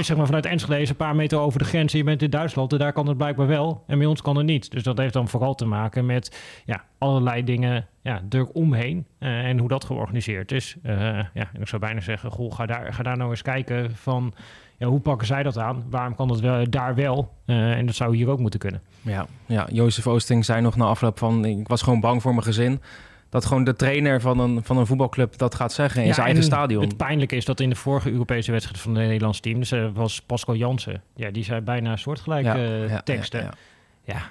zeg 0.03 0.17
maar 0.17 0.27
vanuit 0.27 0.47
Enschede 0.47 0.81
is 0.81 0.89
een 0.89 0.97
paar 0.97 1.17
meter 1.17 1.39
over 1.39 1.59
de 1.59 1.65
grens. 1.65 1.93
En 1.93 1.99
je 1.99 2.05
bent 2.05 2.23
in 2.23 2.31
Duitsland 2.31 2.73
en 2.73 2.79
daar 2.79 2.93
kan 2.93 3.07
het 3.07 3.17
blijkbaar 3.17 3.47
wel. 3.47 3.85
En 3.87 3.99
bij 3.99 4.07
ons 4.07 4.23
kan 4.23 4.37
het 4.37 4.47
niet. 4.47 4.71
Dus 4.71 4.83
dat 4.83 4.99
heeft 4.99 5.13
dan 5.13 5.29
vooral 5.29 5.55
te 5.55 5.65
maken 5.65 6.07
met 6.07 6.63
ja, 6.65 6.85
allerlei 6.99 7.45
dingen 7.45 7.87
ja, 8.03 8.23
er 8.29 8.47
omheen 8.47 9.07
uh, 9.19 9.45
en 9.45 9.59
hoe 9.59 9.69
dat 9.69 9.85
georganiseerd 9.85 10.53
is. 10.53 10.77
Uh, 10.83 10.93
ja, 11.35 11.51
en 11.53 11.61
ik 11.61 11.69
zou 11.69 11.81
bijna 11.81 12.01
zeggen, 12.01 12.31
goh, 12.31 12.55
ga 12.55 12.67
daar, 12.67 12.93
ga 12.93 13.03
daar 13.03 13.17
nou 13.17 13.31
eens 13.31 13.43
kijken 13.43 13.97
van 13.97 14.35
ja, 14.81 14.87
hoe 14.87 15.01
pakken 15.01 15.27
zij 15.27 15.43
dat 15.43 15.59
aan? 15.59 15.85
Waarom 15.91 16.15
kan 16.15 16.29
dat 16.29 16.41
wel, 16.41 16.71
daar 16.71 16.95
wel? 16.95 17.33
Uh, 17.47 17.73
en 17.73 17.87
dat 17.87 17.95
zou 17.95 18.17
hier 18.17 18.29
ook 18.29 18.39
moeten 18.39 18.61
kunnen. 18.61 18.83
Ja, 19.03 19.27
ja, 19.47 19.67
Jozef 19.73 20.07
Oosting 20.07 20.45
zei 20.45 20.61
nog 20.61 20.77
na 20.77 20.85
afloop 20.85 21.19
van, 21.19 21.45
ik 21.45 21.69
was 21.69 21.83
gewoon 21.83 22.01
bang 22.01 22.23
voor 22.23 22.33
mijn 22.33 22.45
gezin. 22.45 22.81
Dat 23.29 23.45
gewoon 23.45 23.65
de 23.65 23.75
trainer 23.75 24.21
van 24.21 24.39
een, 24.39 24.65
van 24.65 24.77
een 24.77 24.87
voetbalclub 24.87 25.39
dat 25.39 25.55
gaat 25.55 25.73
zeggen 25.73 26.01
in 26.01 26.07
ja, 26.07 26.15
zijn 26.15 26.27
eigen 26.27 26.45
stadion. 26.45 26.83
Het 26.83 26.97
pijnlijke 26.97 27.37
is 27.37 27.45
dat 27.45 27.61
in 27.61 27.69
de 27.69 27.77
vorige 27.77 28.11
Europese 28.11 28.51
wedstrijd 28.51 28.81
van 28.81 28.95
het 28.95 29.07
Nederlands 29.07 29.41
team, 29.41 29.59
dus, 29.59 29.75
was 29.95 30.21
Pascal 30.21 30.55
Jansen. 30.55 31.03
Ja, 31.15 31.31
die 31.31 31.45
zei 31.45 31.61
bijna 31.61 31.97
soortgelijke 31.97 32.59
ja, 32.59 32.85
ja, 32.89 33.01
teksten. 33.01 33.51
ja, 34.05 34.23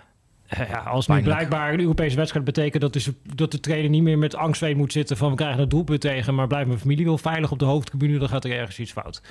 ja 0.49 0.77
als 0.77 1.07
nu 1.07 1.21
blijkbaar 1.21 1.73
een 1.73 1.79
Europese 1.79 2.15
wedstrijd 2.15 2.45
betekent 2.45 2.81
dat 2.81 2.93
de, 2.93 3.13
dat 3.35 3.51
de 3.51 3.59
trainer 3.59 3.89
niet 3.89 4.03
meer 4.03 4.17
met 4.17 4.35
angst 4.35 4.75
moet 4.75 4.91
zitten 4.91 5.17
van 5.17 5.29
we 5.29 5.35
krijgen 5.35 5.61
een 5.61 5.69
doelpunt 5.69 6.01
tegen, 6.01 6.35
maar 6.35 6.47
blijft 6.47 6.67
mijn 6.67 6.79
familie 6.79 7.05
wel 7.05 7.17
veilig 7.17 7.51
op 7.51 7.59
de 7.59 7.65
hoofdtribune, 7.65 8.19
dan 8.19 8.29
gaat 8.29 8.45
er 8.45 8.51
ergens 8.51 8.79
iets 8.79 8.91
fout. 8.91 9.21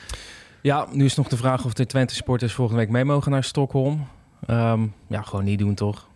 Ja, 0.63 0.87
nu 0.93 1.05
is 1.05 1.15
nog 1.15 1.29
de 1.29 1.37
vraag 1.37 1.65
of 1.65 1.73
de 1.73 1.87
Twente 1.87 2.15
supporters 2.15 2.53
volgende 2.53 2.81
week 2.81 2.91
mee 2.91 3.05
mogen 3.05 3.31
naar 3.31 3.45
Stockholm. 3.45 4.07
Um, 4.51 4.95
ja, 5.07 5.23
gewoon 5.23 5.45
niet 5.45 5.59
doen 5.59 5.75
toch? 5.75 6.09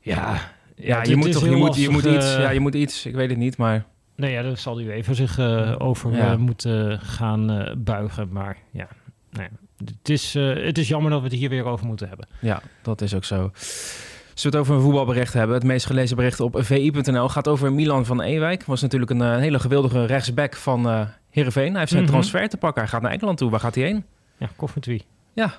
Ja, 0.00 0.14
ja, 0.14 0.40
ja 0.74 1.02
je 1.02 1.16
moet 1.16 1.32
toch, 1.32 1.44
je 1.44 1.56
moet, 1.56 1.76
je 1.76 1.88
moet 1.88 2.04
iets, 2.04 2.36
ja, 2.36 2.50
je 2.50 2.60
moet 2.60 2.74
iets, 2.74 3.06
ik 3.06 3.14
weet 3.14 3.30
het 3.30 3.38
niet, 3.38 3.56
maar... 3.56 3.84
Nee, 4.16 4.32
ja, 4.32 4.42
daar 4.42 4.56
zal 4.56 4.80
u 4.80 4.90
even 4.90 5.14
zich 5.14 5.38
uh, 5.38 5.74
over 5.78 6.12
ja. 6.12 6.32
uh, 6.32 6.38
moeten 6.38 7.00
gaan 7.00 7.50
uh, 7.50 7.72
buigen, 7.76 8.28
maar 8.32 8.56
ja, 8.70 8.88
nee. 9.30 9.48
Het 9.84 10.08
is, 10.08 10.34
het 10.34 10.78
is 10.78 10.88
jammer 10.88 11.10
dat 11.10 11.20
we 11.20 11.26
het 11.26 11.36
hier 11.36 11.48
weer 11.48 11.64
over 11.64 11.86
moeten 11.86 12.08
hebben. 12.08 12.28
Ja, 12.40 12.62
dat 12.82 13.00
is 13.00 13.14
ook 13.14 13.24
zo. 13.24 13.50
Zullen 13.54 14.34
we 14.34 14.42
het 14.42 14.56
over 14.56 14.74
een 14.74 14.80
voetbalbericht 14.80 15.32
hebben? 15.32 15.54
Het 15.54 15.64
meest 15.64 15.86
gelezen 15.86 16.16
bericht 16.16 16.40
op 16.40 16.56
vi.nl 16.60 17.28
gaat 17.28 17.48
over 17.48 17.72
Milan 17.72 18.06
van 18.06 18.20
Ewijk. 18.20 18.64
Was 18.64 18.82
natuurlijk 18.82 19.10
een, 19.10 19.20
een 19.20 19.40
hele 19.40 19.58
geweldige 19.58 20.04
rechtsback 20.04 20.56
van 20.56 21.08
Heerenveen. 21.32 21.70
Hij 21.70 21.78
heeft 21.78 21.90
zijn 21.90 22.02
mm 22.02 22.08
-hmm. 22.08 22.18
transfer 22.18 22.48
te 22.48 22.56
pakken. 22.56 22.82
Hij 22.82 22.90
gaat 22.90 23.02
naar 23.02 23.12
Engeland 23.12 23.38
toe. 23.38 23.50
Waar 23.50 23.60
gaat 23.60 23.74
hij 23.74 23.84
heen? 23.84 24.04
Ja, 24.38 24.48
Coventry. 24.56 25.02
Ja, 25.32 25.54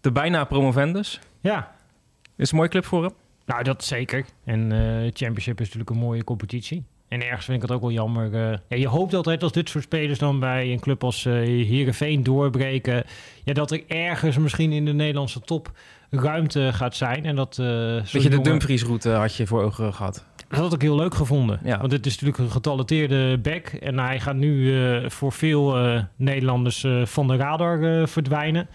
de 0.00 0.12
bijna 0.12 0.44
promovendus. 0.44 1.20
Ja. 1.40 1.74
Is 2.36 2.50
een 2.50 2.56
mooie 2.56 2.68
club 2.68 2.84
voor 2.84 3.02
hem? 3.02 3.12
Nou, 3.46 3.62
dat 3.62 3.84
zeker. 3.84 4.24
En 4.44 4.70
uh, 4.70 5.10
Championship 5.12 5.60
is 5.60 5.66
natuurlijk 5.66 5.90
een 5.90 5.96
mooie 5.96 6.24
competitie. 6.24 6.84
En 7.08 7.22
ergens 7.22 7.44
vind 7.44 7.56
ik 7.56 7.62
het 7.62 7.72
ook 7.72 7.80
wel 7.80 7.90
jammer. 7.90 8.34
Uh, 8.34 8.58
ja, 8.68 8.76
je 8.76 8.88
hoopt 8.88 9.14
altijd 9.14 9.42
als 9.42 9.52
dit 9.52 9.68
soort 9.68 9.84
spelers 9.84 10.18
dan 10.18 10.40
bij 10.40 10.72
een 10.72 10.80
club 10.80 11.04
als 11.04 11.24
uh, 11.24 11.32
Heerenveen 11.66 12.22
doorbreken... 12.22 13.04
Ja, 13.44 13.52
dat 13.52 13.70
er 13.70 13.82
ergens 13.86 14.38
misschien 14.38 14.72
in 14.72 14.84
de 14.84 14.92
Nederlandse 14.92 15.40
top 15.40 15.70
ruimte 16.10 16.70
gaat 16.72 16.96
zijn. 16.96 17.24
En 17.24 17.36
dat, 17.36 17.58
uh, 17.60 17.66
Beetje 18.12 18.28
de 18.28 18.40
Dumfries-route 18.40 19.10
had 19.10 19.34
je 19.34 19.46
voor 19.46 19.62
ogen 19.62 19.94
gehad. 19.94 20.24
Dat 20.48 20.58
had 20.58 20.72
ik 20.72 20.82
heel 20.82 20.96
leuk 20.96 21.14
gevonden. 21.14 21.60
Ja. 21.64 21.78
Want 21.80 21.92
het 21.92 22.06
is 22.06 22.12
natuurlijk 22.12 22.38
een 22.38 22.50
getalenteerde 22.50 23.38
back. 23.38 23.66
En 23.66 23.98
hij 23.98 24.20
gaat 24.20 24.34
nu 24.34 24.80
eh, 24.84 25.10
voor 25.10 25.32
veel 25.32 25.76
eh, 25.76 26.02
Nederlanders 26.16 26.84
eh, 26.84 27.06
van 27.06 27.26
de 27.26 27.36
radar 27.36 28.08
verdwijnen. 28.08 28.68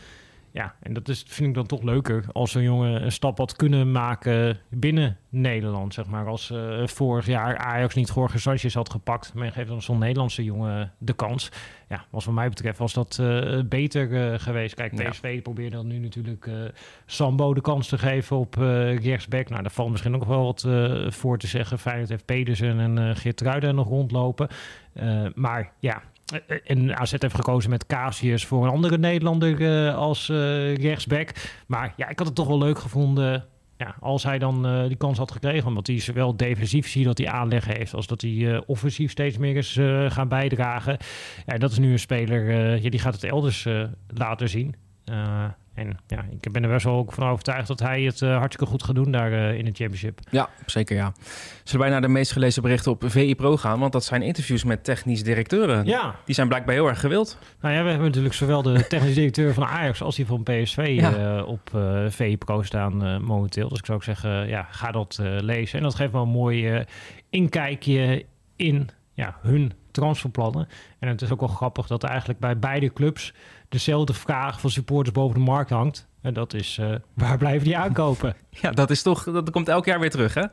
Ja, 0.53 0.75
en 0.79 0.93
dat 0.93 1.09
is, 1.09 1.23
vind 1.27 1.49
ik 1.49 1.55
dan 1.55 1.65
toch 1.65 1.83
leuker 1.83 2.23
als 2.31 2.55
een 2.55 2.63
jongen 2.63 3.03
een 3.03 3.11
stap 3.11 3.37
had 3.37 3.55
kunnen 3.55 3.91
maken 3.91 4.59
binnen 4.69 5.17
Nederland. 5.29 5.93
Zeg 5.93 6.05
maar. 6.05 6.27
Als 6.27 6.49
eh, 6.51 6.87
vorig 6.87 7.25
jaar 7.25 7.57
Ajax 7.57 7.95
niet 7.95 8.11
Jorge 8.15 8.39
Sanchez 8.39 8.73
had 8.73 8.89
gepakt. 8.89 9.33
Men 9.33 9.51
geeft 9.51 9.67
dan 9.67 9.81
zo'n 9.81 9.97
Nederlandse 9.97 10.43
jongen 10.43 10.93
de 10.97 11.13
kans. 11.13 11.49
Ja, 11.89 12.05
was 12.09 12.25
wat 12.25 12.33
mij 12.33 12.49
betreft 12.49 12.77
was 12.77 12.93
dat 12.93 13.17
eh, 13.19 13.59
beter 13.65 14.31
eh, 14.33 14.39
geweest. 14.39 14.75
Kijk, 14.75 14.97
Ja. 14.97 15.09
PSV 15.09 15.41
probeert 15.41 15.71
dan 15.71 15.87
nu 15.87 15.97
natuurlijk 15.97 16.49
Sambo 17.05 17.53
de 17.53 17.61
kans 17.61 17.87
te 17.87 17.97
geven 17.97 18.37
op 18.37 18.55
rechtsback. 18.55 19.49
Nou, 19.49 19.61
daar 19.61 19.71
valt 19.71 19.91
misschien 19.91 20.15
ook 20.15 20.25
wel 20.25 20.43
wat 20.43 20.67
voor 21.13 21.37
te 21.37 21.47
zeggen. 21.47 21.79
Feyenoord 21.79 22.09
heeft 22.09 22.25
Pedersen 22.25 22.79
en 22.79 22.97
eh 22.97 23.15
Geert 23.15 23.41
Ruiden 23.41 23.75
nog 23.75 23.87
rondlopen. 23.87 24.47
Maar 25.35 25.71
ja, 25.79 26.01
en 26.63 26.97
AZ 26.97 27.11
heeft 27.11 27.35
gekozen 27.35 27.69
met 27.69 27.85
Casius 27.85 28.45
voor 28.45 28.63
een 28.63 28.71
andere 28.71 28.97
Nederlander 28.97 29.61
eh, 29.61 29.95
als 29.95 30.29
eh, 30.29 30.75
rechtsback. 30.75 31.31
Maar 31.67 31.93
ja, 31.95 32.09
ik 32.09 32.17
had 32.17 32.27
het 32.27 32.35
toch 32.35 32.47
wel 32.47 32.57
leuk 32.57 32.79
gevonden 32.79 33.45
ja, 33.77 33.95
als 33.99 34.23
hij 34.23 34.39
dan 34.39 34.65
eh, 34.65 34.87
die 34.87 34.97
kans 34.97 35.17
had 35.17 35.31
gekregen. 35.31 35.67
Omdat 35.67 35.87
hij 35.87 35.99
zowel 35.99 36.37
defensief 36.37 36.87
zie 36.87 37.03
dat 37.03 37.17
hij 37.17 37.27
aanleg 37.27 37.65
heeft... 37.65 37.93
als 37.93 38.07
dat 38.07 38.21
hij 38.21 38.63
offensief 38.65 39.11
steeds 39.11 39.37
meer 39.37 39.55
is 39.55 39.79
gaan 40.13 40.27
bijdragen. 40.27 40.97
Ja, 41.45 41.57
dat 41.57 41.71
is 41.71 41.79
nu 41.79 41.91
een 41.91 41.99
speler, 41.99 42.75
ja, 42.83 42.89
die 42.89 42.99
gaat 42.99 43.13
het 43.13 43.23
elders 43.23 43.67
laten 44.07 44.49
zien. 44.49 44.75
En 45.73 45.97
ja, 46.07 46.25
ik 46.41 46.51
ben 46.51 46.63
er 46.63 46.69
best 46.69 46.85
wel 46.85 46.95
ook 46.95 47.13
van 47.13 47.27
overtuigd 47.27 47.67
dat 47.67 47.79
hij 47.79 48.01
het 48.01 48.21
eh, 48.21 48.37
hartstikke 48.37 48.71
goed 48.71 48.83
gaat 48.83 48.95
doen 48.95 49.11
daar 49.11 49.31
eh, 49.31 49.57
in 49.57 49.65
de 49.65 49.71
championship. 49.73 50.19
Ja, 50.29 50.49
zeker 50.65 50.95
ja. 50.95 51.13
Zullen 51.63 51.81
wij 51.81 51.89
naar 51.89 52.01
de 52.01 52.07
meest 52.07 52.31
gelezen 52.31 52.61
berichten 52.61 52.91
op 52.91 53.03
VI 53.07 53.35
Pro 53.35 53.57
gaan? 53.57 53.79
Want 53.79 53.91
dat 53.91 54.03
zijn 54.05 54.21
interviews 54.21 54.63
met 54.63 54.83
technisch 54.83 55.23
directeuren. 55.23 55.85
Ja, 55.85 56.15
Die 56.25 56.35
zijn 56.35 56.47
blijkbaar 56.47 56.73
heel 56.75 56.87
erg 56.87 56.99
gewild. 56.99 57.37
Nou 57.61 57.75
ja, 57.75 57.83
we 57.83 57.89
hebben 57.89 58.07
natuurlijk 58.07 58.33
zowel 58.33 58.61
de 58.61 58.87
technisch 58.87 59.15
directeur 59.15 59.53
van 59.53 59.65
Ajax 59.65 60.01
als 60.01 60.15
die 60.15 60.25
van 60.25 60.43
PSV 60.43 60.93
Ja. 60.99 61.37
eh, 61.37 61.47
op 61.47 61.69
VI 62.07 62.37
Pro 62.37 62.61
staan 62.63 63.23
momenteel. 63.23 63.69
Dus 63.69 63.79
ik 63.79 63.85
zou 63.85 63.97
ook 63.97 64.03
zeggen, 64.03 64.47
ja, 64.47 64.67
ga 64.71 64.91
dat 64.91 65.19
lezen. 65.21 65.77
En 65.77 65.83
dat 65.83 65.95
geeft 65.95 66.11
wel 66.11 66.21
een 66.21 66.29
mooi 66.29 66.85
inkijkje 67.29 68.25
in 68.55 68.89
ja, 69.13 69.37
hun 69.41 69.71
transferplannen. 69.91 70.67
En 70.99 71.07
het 71.07 71.21
is 71.21 71.31
ook 71.31 71.39
wel 71.39 71.49
grappig 71.49 71.87
dat 71.87 72.03
eigenlijk 72.03 72.39
bij 72.39 72.59
beide 72.59 72.93
clubs 72.93 73.33
dezelfde 73.69 74.13
vraag 74.13 74.59
van 74.59 74.69
supporters 74.69 75.15
boven 75.15 75.39
de 75.39 75.45
markt 75.45 75.69
hangt. 75.69 76.09
En 76.21 76.33
dat 76.33 76.53
is, 76.53 76.77
eh, 76.77 76.95
waar 77.13 77.37
blijven 77.37 77.63
die 77.63 77.77
aankopen? 77.77 78.35
Ja, 78.61 78.71
dat 78.71 78.89
is 78.89 79.01
toch, 79.01 79.23
dat 79.23 79.49
komt 79.49 79.67
elk 79.69 79.85
jaar 79.85 79.99
weer 79.99 80.09
terug, 80.09 80.33
hè? 80.33 80.45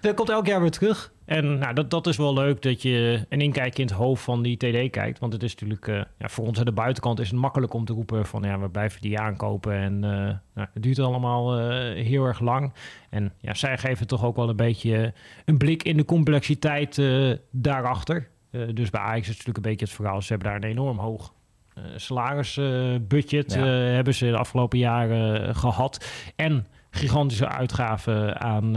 Dat 0.00 0.14
komt 0.14 0.28
elk 0.28 0.46
jaar 0.46 0.60
weer 0.60 0.70
terug. 0.70 1.12
En 1.24 1.58
nou, 1.58 1.74
dat, 1.74 1.90
dat 1.90 2.06
is 2.06 2.16
wel 2.16 2.34
leuk 2.34 2.62
dat 2.62 2.82
je 2.82 3.26
een 3.28 3.40
inkijk 3.40 3.78
in 3.78 3.86
het 3.86 3.94
hoofd 3.94 4.22
van 4.22 4.42
die 4.42 4.56
TD 4.56 4.90
kijkt. 4.90 5.18
Want 5.18 5.32
het 5.32 5.42
is 5.42 5.52
natuurlijk 5.52 5.88
eh, 5.88 5.94
ja, 5.94 6.28
voor 6.28 6.46
ons 6.46 6.58
aan 6.58 6.64
de 6.64 6.72
buitenkant 6.72 7.20
is 7.20 7.30
het 7.30 7.38
makkelijk 7.38 7.74
om 7.74 7.84
te 7.84 7.92
roepen 7.92 8.26
van 8.26 8.42
ja, 8.42 8.58
we 8.58 8.68
blijven 8.68 9.00
die 9.00 9.18
aankopen. 9.18 9.74
En 9.74 10.04
eh, 10.04 10.10
nou, 10.54 10.68
het 10.72 10.82
duurt 10.82 10.98
allemaal 10.98 11.58
heel 11.94 12.24
erg 12.24 12.40
lang. 12.40 12.72
En 13.10 13.32
ja, 13.38 13.54
zij 13.54 13.78
geven 13.78 14.06
toch 14.06 14.24
ook 14.24 14.36
wel 14.36 14.48
een 14.48 14.56
beetje 14.56 15.12
een 15.44 15.58
blik 15.58 15.82
in 15.82 15.96
de 15.96 16.04
complexiteit 16.04 17.02
daarachter. 17.50 18.28
Eh, 18.54 18.60
dus 18.74 18.90
bij 18.90 19.00
Ajax 19.00 19.20
is 19.20 19.26
het 19.28 19.36
natuurlijk 19.46 19.56
een 19.64 19.70
beetje 19.70 19.86
het 19.86 19.94
verhaal. 19.94 20.22
Ze 20.22 20.28
hebben 20.32 20.48
daar 20.48 20.56
een 20.62 20.68
enorm 20.70 20.98
hoog 20.98 21.32
eh, 21.74 21.82
salarisbudget 21.96 23.52
Ja. 23.54 23.60
eh, 23.60 23.94
hebben 23.94 24.14
ze 24.14 24.26
de 24.26 24.36
afgelopen 24.36 24.78
jaren 24.78 25.48
eh, 25.48 25.54
gehad. 25.54 26.06
En 26.36 26.66
gigantische 26.90 27.48
uitgaven 27.48 28.40
aan 28.40 28.72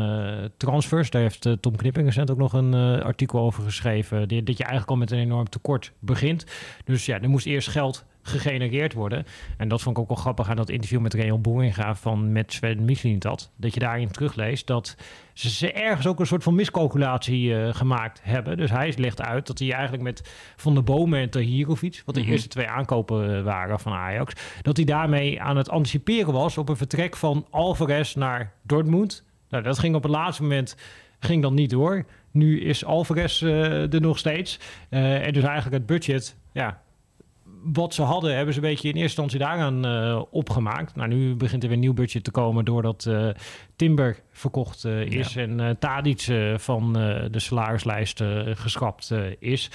transfers. 0.57 1.09
Daar 1.09 1.21
heeft 1.21 1.49
Tom 1.59 1.75
Knipping 1.75 2.05
recent 2.05 2.31
ook 2.31 2.37
nog 2.37 2.53
een 2.53 2.73
artikel 3.03 3.39
over 3.39 3.63
geschreven. 3.63 4.27
Die- 4.27 4.43
dat 4.43 4.57
je 4.57 4.63
eigenlijk 4.63 4.91
al 4.91 4.97
met 4.97 5.11
een 5.11 5.17
enorm 5.19 5.49
tekort 5.49 5.91
begint. 5.99 6.45
Dus 6.85 7.05
ja, 7.05 7.21
er 7.21 7.29
moest 7.29 7.45
eerst 7.45 7.67
geld 7.69 8.05
gegenereerd 8.27 8.93
worden. 8.93 9.25
En 9.57 9.67
dat 9.67 9.81
vond 9.81 9.95
ik 9.97 10.01
ook 10.01 10.07
wel 10.07 10.17
grappig 10.17 10.49
aan 10.49 10.55
dat 10.55 10.69
interview 10.69 10.99
met 10.99 11.13
Reon 11.13 11.41
Boeringa 11.41 11.95
van 11.95 12.31
met 12.31 12.53
Sven 12.53 12.85
Mislintat. 12.85 13.51
Dat 13.55 13.73
je 13.73 13.79
daarin 13.79 14.11
terugleest 14.11 14.67
dat 14.67 14.95
ze, 15.33 15.49
ze 15.49 15.71
ergens 15.71 16.07
ook 16.07 16.19
een 16.19 16.27
soort 16.27 16.43
van 16.43 16.55
miscalculatie 16.55 17.55
eh, 17.61 17.73
gemaakt 17.75 18.19
hebben. 18.23 18.57
Dus 18.57 18.71
hij 18.71 18.93
legt 18.97 19.21
uit 19.21 19.47
dat 19.47 19.59
hij 19.59 19.71
eigenlijk 19.71 20.03
met 20.03 20.21
Van 20.55 20.73
der 20.73 20.83
Bomen 20.83 21.19
en 21.19 21.29
Tahirovic, 21.29 22.01
wat 22.05 22.15
de 22.15 22.21
Mhm. 22.21 22.31
eerste 22.31 22.47
twee 22.47 22.67
aankopen 22.67 23.37
eh, 23.37 23.43
waren 23.43 23.79
van 23.79 23.93
Ajax, 23.93 24.33
dat 24.61 24.77
hij 24.77 24.85
daarmee 24.85 25.41
aan 25.41 25.57
het 25.57 25.69
anticiperen 25.69 26.33
was 26.33 26.57
op 26.57 26.69
een 26.69 26.77
vertrek 26.77 27.15
van 27.15 27.45
Alvarez 27.49 28.13
naar 28.15 28.53
Dortmund. 28.61 29.23
Nou, 29.49 29.63
dat 29.63 29.79
ging 29.79 29.95
op 29.95 30.03
het 30.03 30.11
laatste 30.11 30.41
moment 30.41 30.75
ging 31.19 31.41
dan 31.41 31.53
niet 31.53 31.69
door. 31.69 32.05
Nu 32.31 32.61
is 32.61 32.85
Alvarez 32.85 33.41
eh, 33.43 33.93
er 33.93 34.01
nog 34.01 34.17
steeds. 34.17 34.59
En 34.89 35.33
dus 35.33 35.43
eigenlijk 35.43 35.73
het 35.75 35.85
budget, 35.85 36.35
ja, 36.51 36.81
wat 37.73 37.93
ze 37.93 38.01
hadden, 38.01 38.35
hebben 38.35 38.53
ze 38.53 38.59
een 38.59 38.69
beetje 38.69 38.89
in 38.89 38.95
eerste 38.95 39.21
instantie 39.21 39.39
daaraan 39.39 39.85
eh, 39.85 40.21
opgemaakt. 40.29 40.95
Nou, 40.95 41.09
nu 41.09 41.35
begint 41.35 41.63
er 41.63 41.69
weer 41.69 41.77
een 41.77 41.83
nieuw 41.83 41.93
budget 41.93 42.23
te 42.23 42.31
komen 42.31 42.65
doordat 42.65 43.05
eh, 43.05 43.29
Timber 43.75 44.19
verkocht 44.37 44.85
eh, 44.85 45.01
is 45.01 45.35
en 45.35 45.59
eh 45.59 45.69
Tadic 45.79 46.21
eh, 46.21 46.57
van 46.57 46.93
de 47.31 47.39
salarislijst 47.39 48.23
geschrapt 48.53 49.13
is. 49.39 49.71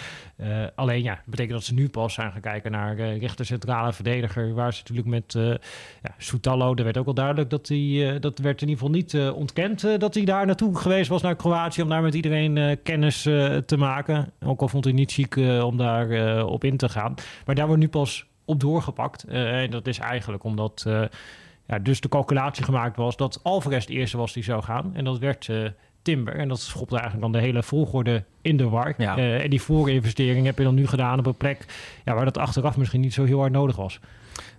Alleen 0.75 1.03
ja, 1.03 1.15
dat 1.15 1.25
betekent 1.25 1.55
dat 1.55 1.65
ze 1.65 1.75
nu 1.75 1.89
pas 1.89 2.15
zijn 2.15 2.33
gaan 2.33 2.41
kijken 2.41 2.71
naar 2.71 2.97
rechter 2.97 3.47
centrale 3.47 3.93
verdediger, 3.93 4.55
waar 4.55 4.73
ze 4.73 4.81
natuurlijk 4.81 5.09
met 5.09 5.35
eh 5.35 5.55
ja, 6.03 6.75
er 6.77 6.85
werd 6.85 6.99
ook 6.99 7.07
al 7.07 7.15
duidelijk 7.15 7.51
dat 7.51 7.69
hij, 7.69 8.19
dat 8.21 8.39
werd 8.39 8.63
in 8.63 8.69
ieder 8.69 8.85
geval 8.85 9.01
niet 9.01 9.35
ontkend, 9.35 10.01
dat 10.01 10.15
hij 10.15 10.25
daar 10.25 10.47
naartoe 10.47 10.77
geweest 10.77 11.09
was 11.09 11.23
naar 11.23 11.37
Kroatië 11.37 11.83
om 11.83 11.89
daar 11.89 12.03
met 12.03 12.15
iedereen 12.15 12.79
kennis 12.83 13.23
te 13.67 13.77
maken. 13.77 14.33
Ook 14.45 14.61
al 14.61 14.69
vond 14.69 14.85
hij 14.85 14.93
niet 14.93 15.13
chic 15.13 15.37
eh, 15.37 15.65
om 15.65 15.77
daar 15.77 16.45
op 16.45 16.65
in 16.65 16.77
te 16.77 16.89
gaan. 16.89 17.15
Maar 17.47 17.55
daar 17.55 17.67
wordt 17.67 17.83
nu 17.83 17.89
pas 17.89 18.27
op 18.45 18.61
doorgepakt. 18.61 19.25
En 19.25 19.71
dat 19.71 19.87
is 19.87 19.99
eigenlijk 19.99 20.45
omdat 20.45 20.87
ja, 21.73 21.79
dus 21.79 22.01
de 22.01 22.09
calculatie 22.09 22.65
gemaakt 22.65 22.97
was 22.97 23.17
dat 23.17 23.41
Alvarez 23.43 23.87
de 23.87 23.93
eerste 23.93 24.17
was 24.17 24.33
die 24.33 24.43
zou 24.43 24.63
gaan. 24.63 24.91
En 24.95 25.05
dat 25.05 25.19
werd 25.19 25.49
eh, 25.49 25.65
Timber. 26.03 26.37
En 26.37 26.49
dat 26.49 26.61
schopte 26.61 26.95
eigenlijk 26.95 27.23
dan 27.23 27.41
de 27.41 27.47
hele 27.47 27.63
volgorde 27.63 28.25
in 28.43 28.57
de 28.57 28.69
war. 28.69 28.95
Ja. 28.97 29.17
Eh, 29.17 29.43
en 29.43 29.51
die 29.51 29.63
voorinvestering 29.63 30.47
heb 30.47 30.59
je 30.59 30.65
dan 30.65 30.75
nu 30.75 30.87
gedaan 30.87 31.19
op 31.19 31.27
een 31.27 31.37
plek 31.37 31.65
ja, 32.05 32.15
waar 32.15 32.25
dat 32.25 32.39
achteraf 32.39 32.77
misschien 32.77 33.01
niet 33.01 33.13
zo 33.13 33.25
heel 33.25 33.39
hard 33.39 33.53
nodig 33.53 33.77
was. 33.77 34.01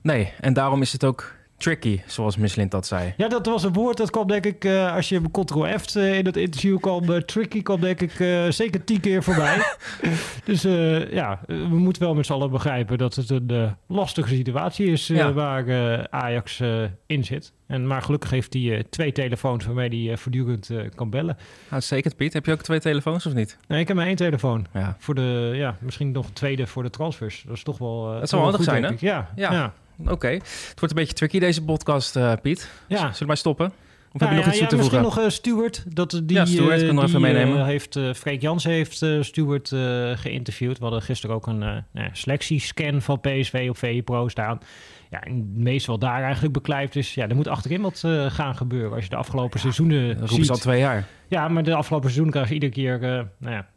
Nee, 0.02 0.32
en 0.40 0.54
daarom 0.54 0.82
is 0.82 0.92
het 0.92 1.04
ook 1.04 1.36
tricky, 1.64 2.02
zoals 2.06 2.38
Miss 2.38 2.56
Lind 2.56 2.72
dat 2.72 2.88
zei. 2.88 3.14
Ja, 3.18 3.28
dat 3.28 3.46
was 3.46 3.64
een 3.64 3.74
woord 3.74 3.98
dat 3.98 4.10
kwam 4.10 4.28
denk 4.28 4.46
ik, 4.46 4.66
eh, 4.66 4.96
als 4.96 5.10
je 5.10 5.22
Ctrl-F 5.32 5.96
eh, 5.96 6.18
in 6.18 6.26
het 6.26 6.38
interview 6.38 6.80
kwam, 6.80 7.12
eh, 7.12 7.22
tricky 7.22 7.62
kwam 7.62 7.82
denk 7.82 8.02
ik 8.02 8.12
zeker 8.50 8.84
tien 8.84 9.00
keer 9.00 9.24
voorbij. 9.24 9.58
dus 10.46 10.62
ja, 11.12 11.40
we 11.48 11.78
moeten 11.78 12.02
wel 12.02 12.14
met 12.14 12.26
z'n 12.26 12.34
allen 12.34 12.52
begrijpen 12.52 12.98
dat 12.98 13.16
het 13.16 13.30
een 13.30 13.76
lastige 13.88 14.36
situatie 14.36 14.88
is 14.88 15.08
Ja. 15.08 15.34
waar 15.34 16.08
Ajax 16.10 16.62
in 17.06 17.24
zit. 17.24 17.54
En, 17.68 17.88
maar 17.88 18.02
gelukkig 18.02 18.30
heeft 18.30 18.54
hij 18.54 18.84
twee 18.90 19.12
telefoons 19.12 19.66
waarmee 19.66 20.08
hij 20.08 20.18
voortdurend 20.18 20.70
kan 20.96 21.10
bellen. 21.10 21.38
Uitstekend, 21.70 22.16
Piet. 22.16 22.34
Heb 22.34 22.46
je 22.46 22.52
ook 22.52 22.62
twee 22.62 22.80
telefoons 22.80 23.26
of 23.26 23.34
niet? 23.34 23.58
Nee, 23.68 23.80
ik 23.80 23.88
heb 23.88 23.98
maar 23.98 24.06
één 24.06 24.16
telefoon. 24.16 24.66
Ja. 24.74 24.96
Voor 25.00 25.16
de, 25.16 25.52
ja, 25.56 25.78
misschien 25.80 26.12
nog 26.12 26.28
een 26.28 26.34
tweede 26.34 26.68
voor 26.68 26.84
de 26.84 26.90
transfers. 26.90 27.44
Dat 27.48 27.56
is 27.56 27.64
toch 27.64 27.78
wel. 27.78 28.20
Dat 28.20 28.30
zou 28.30 28.42
handig 28.42 28.64
zijn, 28.64 28.84
hè? 28.84 28.92
Ja. 29.00 29.30
ja. 29.36 29.74
Oké. 29.98 30.28
Het 30.28 30.74
wordt 30.76 30.82
een 30.82 31.00
beetje 31.00 31.14
tricky, 31.14 31.40
deze 31.40 31.64
podcast, 31.64 32.16
eh, 32.16 32.34
Piet. 32.42 32.70
ja. 32.88 33.12
Zullen 33.12 33.28
wij 33.28 33.36
stoppen? 33.36 33.66
Of 34.12 34.20
Nou 34.20 34.34
heb 34.34 34.44
je 34.44 34.46
nog 34.46 34.56
ja, 34.56 34.62
iets 34.62 34.70
toe 34.70 34.78
ja, 34.80 34.84
te 34.84 34.90
voegen? 34.90 35.02
Misschien 35.02 35.22
nog 35.24 35.32
eh, 35.32 35.38
Stuart. 35.38 35.96
Dat, 35.96 36.22
die, 36.24 36.38
Ja, 36.38 36.46
Stuart 36.46 36.80
eh, 36.80 36.86
kan 36.86 36.96
nog 36.96 37.04
even 37.04 37.22
meenemen. 37.22 37.66
heeft, 37.66 38.00
Freek 38.16 38.42
Jansen 38.42 38.72
heeft 38.72 39.06
Stuart 39.22 39.68
geïnterviewd. 40.20 40.78
We 40.78 40.84
hadden 40.84 41.02
gisteren 41.02 41.36
ook 41.36 41.48
een 41.48 41.58
nou 41.58 42.10
selectiescan 42.12 43.02
van 43.02 43.20
PSV 43.20 43.66
op 43.70 43.78
VE 43.78 44.02
Pro 44.06 44.28
staan. 44.28 44.60
Ja, 45.10 45.22
en 45.22 45.36
het 45.36 45.58
meest 45.58 45.86
wat 45.86 46.02
daar 46.02 46.24
eigenlijk 46.24 46.54
beklijft 46.54 46.96
is... 46.96 47.14
Ja, 47.14 47.28
er 47.28 47.36
moet 47.36 47.48
achterin 47.48 47.82
wat 47.82 48.04
gaan 48.28 48.56
gebeuren. 48.56 48.94
Als 48.94 49.04
je 49.04 49.10
de 49.10 49.16
afgelopen 49.16 49.60
seizoenen 49.60 50.18
Dat 50.20 50.30
roepen 50.30 50.46
ze 50.46 50.52
al 50.52 50.58
twee 50.58 50.80
jaar. 50.80 51.08
Ja, 51.34 51.48
maar 51.48 51.64
de 51.64 51.76
afgelopen 51.76 52.10
seizoen 52.10 52.32
krijg 52.32 52.48
je 52.48 52.54
iedere 52.54 52.72
keer 52.72 52.94
eh, 52.94 53.24
nou 53.38 53.56
ja, 53.56 53.68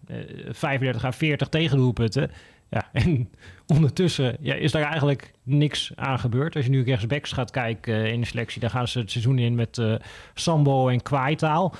35 0.49 1.05
à 1.05 1.13
40 1.13 1.49
tegendoelpunten. 1.49 2.31
Ja, 2.71 2.89
en 3.03 3.31
ondertussen 3.67 4.37
ja, 4.41 4.55
is 4.55 4.73
daar 4.73 4.83
eigenlijk 4.83 5.33
niks 5.43 5.93
aan 5.95 6.19
gebeurd. 6.19 6.57
Als 6.57 6.65
je 6.65 6.71
nu 6.71 6.83
rechtsbacks 6.83 7.33
gaat 7.33 7.51
kijken 7.51 7.95
eh, 7.95 8.13
in 8.13 8.21
de 8.21 8.27
selectie... 8.27 8.61
dan 8.61 8.71
gaan 8.71 8.89
ze 8.89 8.99
het 8.99 9.11
seizoen 9.11 9.39
in 9.39 9.55
met 9.55 9.79
eh, 9.79 9.95
Sambo 10.35 10.89
en 10.89 11.03
Kwaaitaal. 11.03 11.75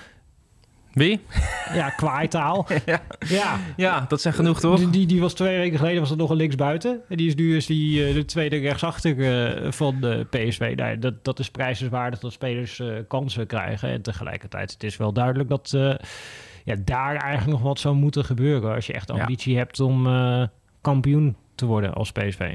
Wie? 0.93 1.21
Ja, 1.73 1.91
Kwaaitaal. 1.91 2.67
ja. 2.87 3.03
ja. 3.29 3.59
ja, 3.77 4.05
dat 4.09 4.21
zijn 4.21 4.35
genoeg, 4.35 4.61
toch? 4.61 4.79
Die, 4.79 4.91
die, 4.91 5.07
die 5.07 5.21
was 5.21 5.35
twee 5.35 5.59
weken 5.59 5.79
geleden 5.79 6.01
was 6.01 6.11
het 6.11 6.19
nog 6.19 6.31
een 6.31 6.37
linksbuiten. 6.37 7.01
En 7.09 7.17
die 7.17 7.27
is 7.27 7.35
nu 7.35 7.57
is 7.57 7.67
die, 7.67 8.07
eh, 8.07 8.15
de 8.15 8.25
tweede 8.25 8.57
rechtsachter 8.57 9.73
van 9.73 10.01
de 10.01 10.27
PSV. 10.31 10.73
Nou, 10.77 10.99
dat, 10.99 11.25
dat 11.25 11.39
is 11.39 11.51
prijzenswaardig 11.51 12.19
dat 12.21 12.33
spelers 12.33 12.83
kansen 13.09 13.47
krijgen. 13.47 13.89
En 13.89 14.03
tegelijkertijd 14.03 14.73
het 14.73 14.83
is 14.83 14.97
wel 14.97 15.13
duidelijk 15.13 15.49
dat 15.49 15.71
ja, 16.65 16.77
daar 16.85 17.17
eigenlijk 17.17 17.59
nog 17.59 17.63
wat 17.63 17.79
zou 17.79 17.95
moeten 17.95 18.25
gebeuren. 18.25 18.75
Als 18.75 18.87
je 18.87 18.93
echt 18.93 19.09
Ja. 19.09 19.21
ambitie 19.21 19.57
hebt 19.57 19.81
om 19.81 20.07
kampioen 20.87 21.37
te 21.55 21.67
worden 21.67 21.95
als 21.95 22.13
PSV. 22.13 22.55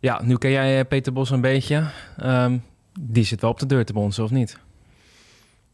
Ja, 0.00 0.20
nu 0.22 0.36
ken 0.36 0.50
jij 0.50 0.78
eh, 0.78 0.86
Peter 0.88 1.12
Bos 1.12 1.30
een 1.30 1.40
beetje. 1.40 1.84
Ehm, 2.16 2.58
die 3.00 3.24
zit 3.24 3.40
wel 3.40 3.50
op 3.50 3.58
de 3.58 3.66
deur 3.66 3.84
te 3.84 3.92
bonzen, 3.92 4.24
of 4.24 4.30
niet? 4.30 4.58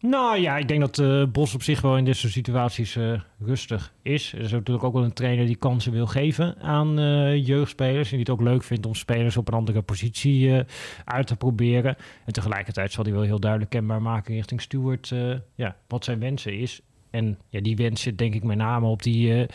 Nou 0.00 0.38
ja, 0.38 0.57
ik 0.57 0.68
denk 0.68 0.80
dat 0.80 0.99
uh, 0.99 1.25
Bos 1.33 1.54
op 1.54 1.62
zich 1.62 1.80
wel 1.80 1.97
in 1.97 2.04
dit 2.04 2.16
soort 2.16 2.33
situaties 2.33 2.97
uh, 2.97 3.21
rustig 3.40 3.92
is. 4.02 4.33
Er 4.33 4.40
is 4.40 4.52
natuurlijk 4.52 4.85
ook 4.85 4.92
wel 4.92 5.04
een 5.04 5.12
trainer 5.12 5.47
die 5.47 5.57
kansen 5.57 5.92
wil 5.92 6.07
geven 6.07 6.61
aan 6.61 7.00
uh, 7.00 7.47
jeugdspelers. 7.47 8.11
En 8.11 8.16
die 8.16 8.26
het 8.26 8.30
ook 8.30 8.40
leuk 8.40 8.62
vindt 8.62 8.87
om 8.87 8.95
spelers 8.95 9.37
op 9.37 9.49
een 9.49 9.54
andere 9.54 9.83
positie 9.83 10.64
uit 11.04 11.26
te 11.26 11.37
proberen. 11.37 11.97
En 12.25 12.33
tegelijkertijd 12.33 12.92
zal 12.92 13.04
hij 13.04 13.12
wel 13.12 13.23
heel 13.23 13.40
duidelijk 13.40 13.71
kenbaar 13.71 14.02
maken 14.02 14.35
richting 14.35 14.61
Stewart 14.61 15.14
ja, 15.54 15.76
wat 15.88 16.04
zijn 16.04 16.18
wensen 16.18 16.59
is. 16.59 16.80
En 17.11 17.38
ja, 17.49 17.61
die 17.61 17.76
wens 17.76 18.02
zit 18.02 18.18
denk 18.18 18.35
ik 18.35 18.42
met 18.42 18.57
name 18.57 18.87
op 18.87 19.02
die 19.02 19.47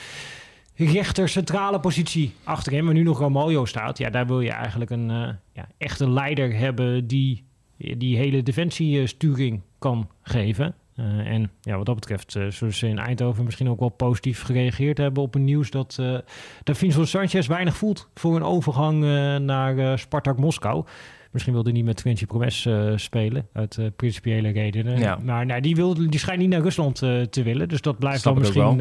rechter 0.75 1.30
centrale 1.30 1.80
positie 1.80 2.34
achterin. 2.44 2.86
Maar 2.86 2.94
nu 2.94 3.03
nog 3.03 3.20
Romelio 3.20 3.65
staat. 3.65 3.98
Ja, 3.98 4.10
daar 4.10 4.27
wil 4.27 4.42
je 4.42 4.51
eigenlijk 4.51 4.92
een 4.92 5.08
ja, 5.53 5.68
echte 5.77 6.10
leider 6.10 6.58
hebben 6.58 7.08
die 7.08 7.44
die 7.77 8.18
hele 8.18 8.44
defensiesturing 8.44 9.62
kan 9.80 10.10
geven. 10.22 10.75
Uh, 11.00 11.06
en 11.06 11.51
ja, 11.62 11.77
wat 11.77 11.86
dat 11.86 11.96
betreft 11.96 12.36
uh, 12.36 12.48
zullen 12.48 12.74
ze 12.74 12.88
in 12.88 13.00
Eindhoven 13.00 13.44
misschien 13.44 13.70
ook 13.70 13.80
wel 13.80 13.89
positief 13.89 14.42
gereageerd 14.42 14.98
hebben 14.98 15.24
op 15.24 15.36
een 15.36 15.44
nieuws 15.44 15.70
dat, 15.70 15.98
uh, 16.00 17.03
Sanchez 17.06 17.48
weinig 17.48 17.75
voelt 17.75 18.10
voor 18.13 18.36
een 18.36 18.44
overgang 18.44 19.00
naar 19.42 20.00
Spartak 20.00 20.38
Moskou. 20.38 20.86
Misschien 21.33 21.53
wilde 21.53 21.69
hij 21.69 21.77
niet 21.77 21.87
met 21.87 22.01
Quincy 22.01 22.25
Promes 22.25 22.67
spelen, 22.95 23.47
uit 23.53 23.79
principiële 23.95 24.49
redenen. 24.49 24.99
Ja. 24.99 25.19
Maar 25.23 25.45
nou, 25.45 25.61
die, 25.61 25.75
wil, 25.75 25.93
die 25.93 26.19
schijnt 26.19 26.39
niet 26.39 26.49
naar 26.49 26.61
Rusland 26.61 26.95
te 27.29 27.43
willen. 27.43 27.69
Dus 27.69 27.81
dat 27.81 27.99
blijft 27.99 28.23
dan 28.23 28.37
misschien 28.37 28.79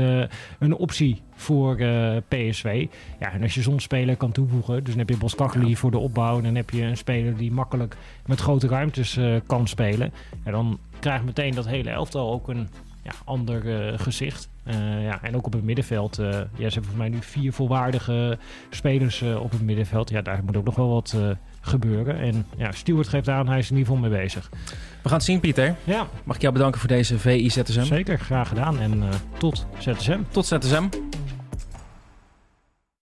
een 0.58 0.74
optie 0.74 1.22
voor 1.34 1.76
PSV. 2.28 2.86
Ja, 3.20 3.32
en 3.32 3.42
als 3.42 3.54
je 3.54 3.62
zo'n 3.62 3.80
speler 3.80 4.16
kan 4.16 4.32
toevoegen, 4.32 4.84
dus 4.84 4.88
dan 4.88 4.98
heb 4.98 5.08
je 5.08 5.16
Boskagli 5.16 5.68
ja. 5.68 5.74
voor 5.74 5.90
de 5.90 5.98
opbouw... 5.98 6.36
en 6.36 6.42
dan 6.42 6.54
heb 6.54 6.70
je 6.70 6.82
een 6.82 6.96
speler 6.96 7.36
die 7.36 7.52
makkelijk 7.52 7.96
met 8.26 8.40
grote 8.40 8.66
ruimtes 8.66 9.18
kan 9.46 9.68
spelen... 9.68 10.12
Ja, 10.44 10.50
dan 10.50 10.78
krijgt 11.00 11.24
meteen 11.24 11.54
dat 11.54 11.66
hele 11.66 11.90
elftal 11.90 12.32
ook 12.32 12.48
een 12.48 12.68
ja, 13.02 13.12
ander 13.24 13.64
uh, 13.64 13.98
gezicht. 13.98 14.48
Uh, 14.66 15.04
ja, 15.04 15.22
en 15.22 15.36
ook 15.36 15.46
op 15.46 15.52
het 15.52 15.62
middenveld. 15.62 16.18
Uh, 16.18 16.26
ja, 16.30 16.38
ze 16.38 16.44
hebben 16.56 16.72
volgens 16.72 16.96
mij 16.96 17.08
nu 17.08 17.18
vier 17.20 17.52
volwaardige 17.52 18.38
spelers 18.70 19.22
op 19.22 19.50
het 19.50 19.62
middenveld. 19.62 20.10
Ja, 20.10 20.22
daar 20.22 20.44
moet 20.44 20.56
ook 20.56 20.64
nog 20.64 20.74
wel 20.74 20.88
wat 20.88 21.16
gebeuren. 21.60 22.18
En 22.18 22.46
ja, 22.56 22.72
Stuart 22.72 23.08
geeft 23.08 23.28
aan, 23.28 23.48
hij 23.48 23.58
is 23.58 23.70
in 23.70 23.76
ieder 23.76 23.92
geval 23.92 24.10
mee 24.10 24.20
bezig. 24.20 24.50
We 25.02 25.08
gaan 25.08 25.16
het 25.16 25.26
zien, 25.26 25.40
Pieter. 25.40 25.74
Ja. 25.84 26.06
Mag 26.24 26.36
ik 26.36 26.42
jou 26.42 26.54
bedanken 26.54 26.80
voor 26.80 26.88
deze 26.88 27.18
VI 27.18 27.50
ZSM? 27.50 27.82
Zeker, 27.82 28.18
graag 28.18 28.48
gedaan. 28.48 28.78
En 28.78 29.02
tot 29.38 29.66
ZSM. 29.78 30.20
Tot 30.30 30.46
ZSM. 30.46 30.88